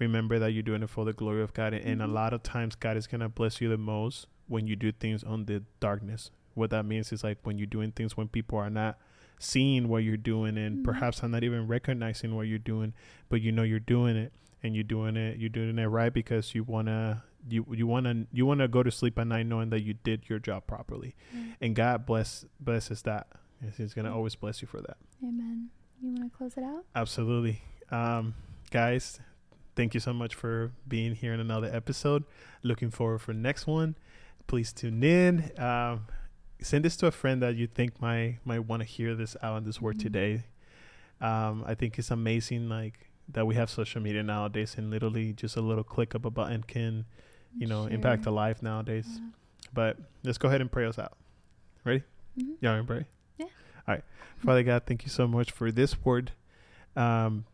remember 0.00 0.38
that 0.40 0.52
you're 0.52 0.62
doing 0.64 0.82
it 0.82 0.90
for 0.90 1.04
the 1.04 1.12
glory 1.12 1.42
of 1.42 1.54
God. 1.54 1.72
And 1.74 2.02
a 2.02 2.06
Mhm. 2.06 2.12
lot 2.12 2.32
of 2.32 2.42
times, 2.42 2.74
God 2.74 2.96
is 2.96 3.06
gonna 3.06 3.28
bless 3.28 3.60
you 3.60 3.68
the 3.68 3.78
most 3.78 4.26
when 4.48 4.66
you 4.66 4.74
do 4.74 4.90
things 4.90 5.22
on 5.22 5.44
the 5.44 5.62
darkness. 5.78 6.30
What 6.54 6.70
that 6.70 6.84
means 6.84 7.12
is 7.12 7.22
like 7.22 7.38
when 7.44 7.58
you're 7.58 7.66
doing 7.66 7.92
things 7.92 8.16
when 8.16 8.26
people 8.28 8.58
are 8.58 8.70
not 8.70 8.98
seeing 9.38 9.88
what 9.88 9.98
you're 10.02 10.16
doing 10.16 10.58
and 10.58 10.78
Mhm. 10.78 10.84
perhaps 10.84 11.22
are 11.22 11.28
not 11.28 11.44
even 11.44 11.66
recognizing 11.66 12.34
what 12.34 12.48
you're 12.48 12.58
doing, 12.58 12.92
but 13.28 13.40
you 13.40 13.52
know 13.52 13.62
you're 13.62 13.78
doing 13.78 14.16
it 14.16 14.32
and 14.62 14.74
you're 14.74 14.84
doing 14.84 15.16
it 15.16 15.38
you're 15.38 15.48
doing 15.48 15.78
it 15.78 15.86
right 15.86 16.12
because 16.12 16.54
you 16.54 16.62
wanna 16.64 17.22
you 17.48 17.64
you 17.72 17.86
wanna 17.86 18.26
you 18.32 18.44
wanna 18.44 18.68
go 18.68 18.82
to 18.82 18.90
sleep 18.90 19.18
at 19.18 19.26
night 19.26 19.46
knowing 19.46 19.70
that 19.70 19.80
you 19.82 19.94
did 19.94 20.28
your 20.28 20.38
job 20.38 20.66
properly 20.66 21.14
and 21.60 21.74
God 21.74 22.04
bless 22.04 22.44
blesses 22.58 23.00
that. 23.02 23.28
He's 23.76 23.94
gonna 23.94 24.14
always 24.14 24.34
bless 24.34 24.60
you 24.60 24.68
for 24.68 24.80
that. 24.82 24.98
Amen. 25.22 25.70
You 26.02 26.10
want 26.10 26.30
to 26.30 26.36
close 26.36 26.56
it 26.58 26.64
out? 26.64 26.84
Absolutely, 26.94 27.62
um, 27.90 28.34
guys. 28.70 29.20
Thank 29.80 29.94
you 29.94 30.00
so 30.00 30.12
much 30.12 30.34
for 30.34 30.72
being 30.86 31.14
here 31.14 31.32
in 31.32 31.40
another 31.40 31.70
episode. 31.74 32.24
Looking 32.62 32.90
forward 32.90 33.20
for 33.22 33.32
next 33.32 33.66
one. 33.66 33.96
Please 34.46 34.74
tune 34.74 35.02
in. 35.02 35.52
Um, 35.58 36.02
send 36.60 36.84
this 36.84 36.98
to 36.98 37.06
a 37.06 37.10
friend 37.10 37.40
that 37.40 37.56
you 37.56 37.66
think 37.66 37.98
might 37.98 38.40
might 38.44 38.58
want 38.66 38.82
to 38.82 38.86
hear 38.86 39.14
this 39.14 39.38
out 39.42 39.54
on 39.54 39.64
this 39.64 39.80
word 39.80 39.96
Mhm. 39.96 40.02
today. 40.02 40.44
Um, 41.22 41.64
I 41.66 41.74
think 41.74 41.98
it's 41.98 42.10
amazing, 42.10 42.68
like 42.68 43.08
that 43.30 43.46
we 43.46 43.54
have 43.54 43.70
social 43.70 44.02
media 44.02 44.22
nowadays, 44.22 44.74
and 44.76 44.90
literally 44.90 45.32
just 45.32 45.56
a 45.56 45.62
little 45.62 45.82
click 45.82 46.12
of 46.12 46.26
a 46.26 46.30
button 46.30 46.62
can, 46.62 47.06
you 47.56 47.66
know, 47.66 47.86
impact 47.86 48.26
a 48.26 48.30
life 48.30 48.62
nowadays. 48.62 49.08
Yeah. 49.14 49.28
But 49.72 49.96
let's 50.24 50.36
go 50.36 50.48
ahead 50.48 50.60
and 50.60 50.70
pray 50.70 50.84
us 50.84 50.98
out. 50.98 51.16
Want 51.86 52.02
me 52.36 52.82
to 52.82 52.84
pray? 52.86 53.04
Yeah. 53.38 53.46
All 53.46 53.94
right. 53.94 54.04
Father 54.44 54.62
God, 54.62 54.82
thank 54.84 55.04
you 55.04 55.08
so 55.10 55.26
much 55.26 55.50
for 55.50 55.72
this 55.72 56.04
word. 56.04 56.32
Um, 56.96 57.46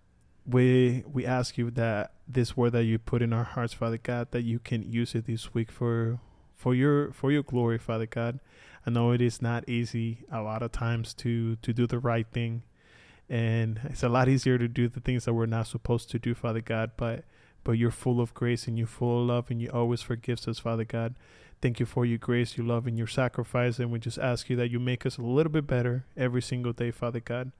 we 0.45 1.05
we 1.07 1.25
ask 1.25 1.57
you 1.57 1.71
that 1.73 2.15
this 2.29 2.57
word 2.57 2.71
that 2.73 2.85
you 2.85 2.99
put 2.99 3.23
in 3.23 3.33
our 3.33 3.45
hearts, 3.45 3.73
Father 3.73 3.99
God, 3.99 4.29
that 4.33 4.43
you 4.43 4.59
can 4.59 4.83
use 4.83 5.15
it 5.15 5.27
this 5.27 5.55
week 5.55 5.71
for 5.71 6.19
for 6.55 6.75
your 6.75 7.12
for 7.12 7.31
your 7.31 7.43
glory, 7.43 7.79
Father 7.79 8.07
God. 8.07 8.41
I 8.87 8.91
know 8.91 9.12
it 9.12 9.21
is 9.21 9.43
not 9.43 9.69
easy 9.69 10.25
a 10.31 10.43
lot 10.43 10.62
of 10.62 10.73
times 10.73 11.15
to 11.15 11.57
to 11.57 11.73
do 11.73 11.87
the 11.87 11.99
right 11.99 12.27
thing, 12.33 12.62
and 13.29 13.81
it's 13.85 14.03
a 14.03 14.09
lot 14.09 14.29
easier 14.29 14.59
to 14.59 14.69
do 14.69 14.89
the 14.89 15.01
things 15.01 15.25
that 15.25 15.35
we're 15.35 15.47
not 15.47 15.67
supposed 15.67 16.11
to 16.11 16.19
do, 16.19 16.35
Father 16.35 16.61
God. 16.61 16.93
But 16.97 17.25
but 17.65 17.73
you're 17.73 17.91
full 17.91 18.21
of 18.21 18.35
grace 18.35 18.67
and 18.67 18.79
you're 18.79 18.87
full 18.87 19.23
of 19.23 19.29
love, 19.29 19.51
and 19.51 19.61
you 19.61 19.71
always 19.71 20.03
forgives 20.03 20.47
us, 20.49 20.59
Father 20.59 20.85
God. 20.85 21.15
Thank 21.62 21.81
you 21.81 21.87
for 21.87 22.05
your 22.05 22.19
grace, 22.19 22.57
your 22.57 22.67
love, 22.67 22.87
and 22.87 22.99
your 22.99 23.07
sacrifice. 23.07 23.79
And 23.79 23.91
we 23.91 23.99
just 23.99 24.19
ask 24.19 24.51
you 24.51 24.57
that 24.57 24.71
you 24.71 24.79
make 24.79 25.07
us 25.07 25.17
a 25.17 25.23
little 25.23 25.51
bit 25.51 25.67
better 25.67 26.05
every 26.17 26.43
single 26.43 26.73
day, 26.73 26.91
Father 26.91 27.21
God. 27.21 27.53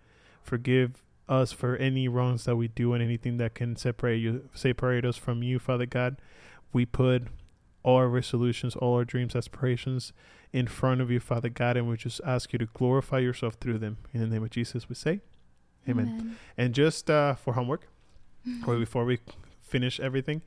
Forgive 0.43 1.03
us 1.29 1.53
for 1.53 1.77
any 1.77 2.07
wrongs 2.09 2.45
that 2.45 2.57
we 2.57 2.69
do 2.69 2.93
and 2.93 3.03
anything 3.03 3.37
that 3.39 3.55
can 3.55 3.77
separate 3.77 4.19
you 4.19 4.49
separate 4.55 5.05
us 5.05 5.17
from 5.17 5.43
you, 5.43 5.59
Father 5.59 5.87
God. 5.87 6.17
We 6.73 6.87
put 6.87 7.25
all 7.83 7.97
our 7.97 8.09
resolutions, 8.09 8.77
all 8.77 8.95
our 8.97 9.05
dreams, 9.05 9.35
aspirations 9.37 10.13
in 10.53 10.67
front 10.67 11.01
of 11.01 11.11
you, 11.11 11.21
Father 11.21 11.49
God, 11.49 11.77
and 11.77 11.89
we 11.89 11.97
just 11.97 12.21
ask 12.25 12.53
you 12.53 12.59
to 12.59 12.67
glorify 12.67 13.19
yourself 13.19 13.55
through 13.61 13.79
them. 13.79 13.99
In 14.13 14.21
the 14.21 14.27
name 14.27 14.43
of 14.45 14.51
Jesus, 14.51 14.89
we 14.89 14.95
say, 14.95 15.21
Amen. 15.89 16.37
And 16.57 16.75
just 16.75 17.09
uh, 17.11 17.35
for 17.37 17.55
homework, 17.55 17.89
or 18.67 18.77
before 18.79 19.05
we 19.05 19.19
finish 19.61 20.01
everything, 20.01 20.43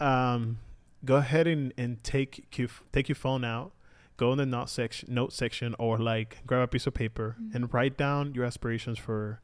um, 0.00 0.58
go 1.04 1.16
ahead 1.16 1.46
and, 1.46 1.72
and 1.76 2.02
take 2.02 2.46
take 2.92 3.08
your 3.08 3.16
phone 3.16 3.44
out, 3.44 3.72
go 4.16 4.32
in 4.32 4.38
the 4.38 4.46
note 4.46 4.68
section, 4.70 5.12
note 5.14 5.32
section, 5.32 5.74
or 5.78 5.98
like 5.98 6.38
grab 6.46 6.62
a 6.62 6.66
piece 6.66 6.86
of 6.86 6.94
paper 6.94 7.36
Mhm. 7.40 7.54
and 7.54 7.74
write 7.74 7.96
down 7.96 8.34
your 8.34 8.44
aspirations 8.44 8.98
for 8.98 9.40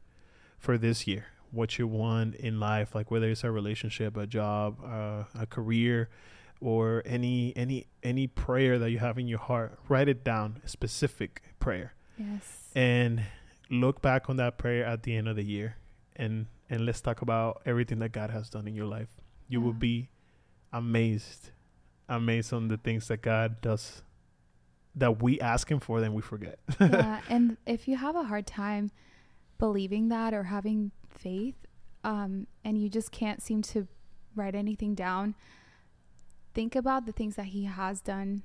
for 0.61 0.77
this 0.77 1.05
year. 1.07 1.25
What 1.51 1.77
you 1.77 1.85
want 1.87 2.35
in 2.35 2.59
life, 2.61 2.95
like 2.95 3.11
whether 3.11 3.27
it's 3.29 3.43
a 3.43 3.51
relationship, 3.51 4.15
a 4.15 4.25
job, 4.25 4.77
uh, 4.85 5.23
a 5.37 5.45
career, 5.45 6.07
or 6.61 7.01
any 7.05 7.51
any 7.57 7.87
any 8.03 8.27
prayer 8.27 8.79
that 8.79 8.89
you 8.91 8.99
have 8.99 9.17
in 9.17 9.27
your 9.27 9.39
heart. 9.39 9.77
Write 9.89 10.07
it 10.07 10.23
down, 10.23 10.61
a 10.63 10.69
specific 10.69 11.41
prayer, 11.59 11.93
Yes. 12.17 12.69
and 12.73 13.23
look 13.69 14.01
back 14.01 14.29
on 14.29 14.37
that 14.37 14.57
prayer 14.57 14.85
at 14.85 15.03
the 15.03 15.13
end 15.15 15.27
of 15.27 15.35
the 15.35 15.43
year, 15.43 15.75
and 16.15 16.45
and 16.69 16.85
let's 16.85 17.01
talk 17.01 17.21
about 17.21 17.61
everything 17.65 17.99
that 17.99 18.13
God 18.13 18.29
has 18.29 18.49
done 18.49 18.65
in 18.65 18.73
your 18.75 18.85
life. 18.85 19.09
You 19.49 19.59
will 19.59 19.73
be 19.73 20.07
amazed, 20.71 21.49
amazed 22.07 22.53
on 22.53 22.69
the 22.69 22.77
things 22.77 23.07
that 23.09 23.21
God 23.21 23.59
does 23.59 24.03
that 24.95 25.21
we 25.21 25.39
ask 25.41 25.69
Him 25.69 25.79
for, 25.81 25.99
then 25.99 26.13
we 26.13 26.21
forget. 26.21 26.59
yeah, 26.79 27.19
and 27.29 27.57
if 27.65 27.87
you 27.89 27.97
have 27.97 28.15
a 28.15 28.23
hard 28.23 28.45
time 28.47 28.91
believing 29.61 30.09
that 30.09 30.33
or 30.33 30.45
having 30.45 30.89
faith, 31.07 31.67
um, 32.03 32.47
and 32.65 32.81
you 32.81 32.89
just 32.89 33.11
can't 33.11 33.43
seem 33.43 33.61
to 33.61 33.87
write 34.35 34.55
anything 34.55 34.95
down, 34.95 35.35
think 36.55 36.75
about 36.75 37.05
the 37.05 37.11
things 37.11 37.35
that 37.35 37.45
He 37.45 37.65
has 37.65 38.01
done 38.01 38.41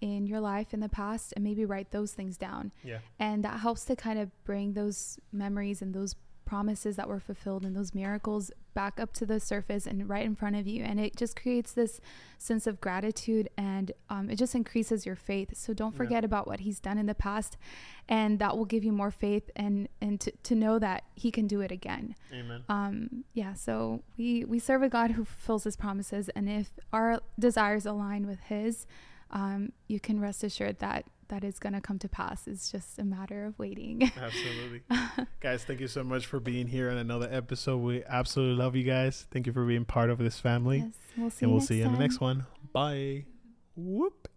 in 0.00 0.28
your 0.28 0.38
life 0.38 0.72
in 0.72 0.78
the 0.78 0.88
past 0.88 1.32
and 1.34 1.42
maybe 1.42 1.64
write 1.64 1.90
those 1.90 2.12
things 2.12 2.36
down. 2.36 2.70
Yeah. 2.84 2.98
And 3.18 3.42
that 3.44 3.58
helps 3.58 3.84
to 3.86 3.96
kind 3.96 4.20
of 4.20 4.30
bring 4.44 4.74
those 4.74 5.18
memories 5.32 5.82
and 5.82 5.92
those 5.92 6.14
promises 6.50 6.96
that 6.96 7.08
were 7.08 7.20
fulfilled 7.20 7.64
and 7.64 7.76
those 7.76 7.94
miracles 7.94 8.50
back 8.74 8.98
up 8.98 9.12
to 9.12 9.24
the 9.24 9.38
surface 9.38 9.86
and 9.86 10.08
right 10.08 10.26
in 10.26 10.34
front 10.34 10.56
of 10.56 10.66
you. 10.66 10.82
And 10.82 10.98
it 10.98 11.14
just 11.14 11.40
creates 11.40 11.70
this 11.70 12.00
sense 12.38 12.66
of 12.66 12.80
gratitude 12.80 13.48
and 13.56 13.92
um, 14.08 14.28
it 14.28 14.34
just 14.34 14.56
increases 14.56 15.06
your 15.06 15.14
faith. 15.14 15.56
So 15.56 15.72
don't 15.72 15.94
forget 15.94 16.24
yeah. 16.24 16.26
about 16.26 16.48
what 16.48 16.58
he's 16.58 16.80
done 16.80 16.98
in 16.98 17.06
the 17.06 17.14
past. 17.14 17.56
And 18.08 18.40
that 18.40 18.56
will 18.56 18.64
give 18.64 18.82
you 18.82 18.90
more 18.90 19.12
faith 19.12 19.48
and, 19.54 19.88
and 20.00 20.20
to, 20.22 20.32
to 20.42 20.56
know 20.56 20.80
that 20.80 21.04
he 21.14 21.30
can 21.30 21.46
do 21.46 21.60
it 21.60 21.70
again. 21.70 22.16
Amen. 22.32 22.64
Um, 22.68 23.24
yeah. 23.32 23.54
So 23.54 24.02
we, 24.18 24.44
we 24.44 24.58
serve 24.58 24.82
a 24.82 24.88
God 24.88 25.12
who 25.12 25.24
fulfills 25.24 25.62
his 25.62 25.76
promises. 25.76 26.30
And 26.30 26.48
if 26.48 26.80
our 26.92 27.20
desires 27.38 27.86
align 27.86 28.26
with 28.26 28.40
his, 28.40 28.86
um, 29.30 29.70
you 29.86 30.00
can 30.00 30.18
rest 30.18 30.42
assured 30.42 30.80
that 30.80 31.04
that 31.30 31.42
is 31.42 31.58
going 31.58 31.72
to 31.72 31.80
come 31.80 31.98
to 32.00 32.08
pass. 32.08 32.46
It's 32.46 32.70
just 32.70 32.98
a 32.98 33.04
matter 33.04 33.46
of 33.46 33.58
waiting. 33.58 34.02
absolutely. 34.20 34.82
guys, 35.40 35.64
thank 35.64 35.80
you 35.80 35.88
so 35.88 36.04
much 36.04 36.26
for 36.26 36.38
being 36.38 36.66
here 36.66 36.90
on 36.90 36.98
another 36.98 37.28
episode. 37.30 37.78
We 37.78 38.04
absolutely 38.04 38.62
love 38.62 38.76
you 38.76 38.84
guys. 38.84 39.26
Thank 39.30 39.46
you 39.46 39.52
for 39.52 39.64
being 39.64 39.84
part 39.84 40.10
of 40.10 40.18
this 40.18 40.38
family. 40.38 40.78
Yes, 40.78 40.94
we'll 41.16 41.30
see 41.30 41.44
and 41.44 41.52
we'll 41.52 41.60
see 41.62 41.78
you 41.78 41.84
in 41.86 41.92
the 41.92 41.98
next 41.98 42.20
one. 42.20 42.46
Bye. 42.72 43.24
Whoop. 43.76 44.28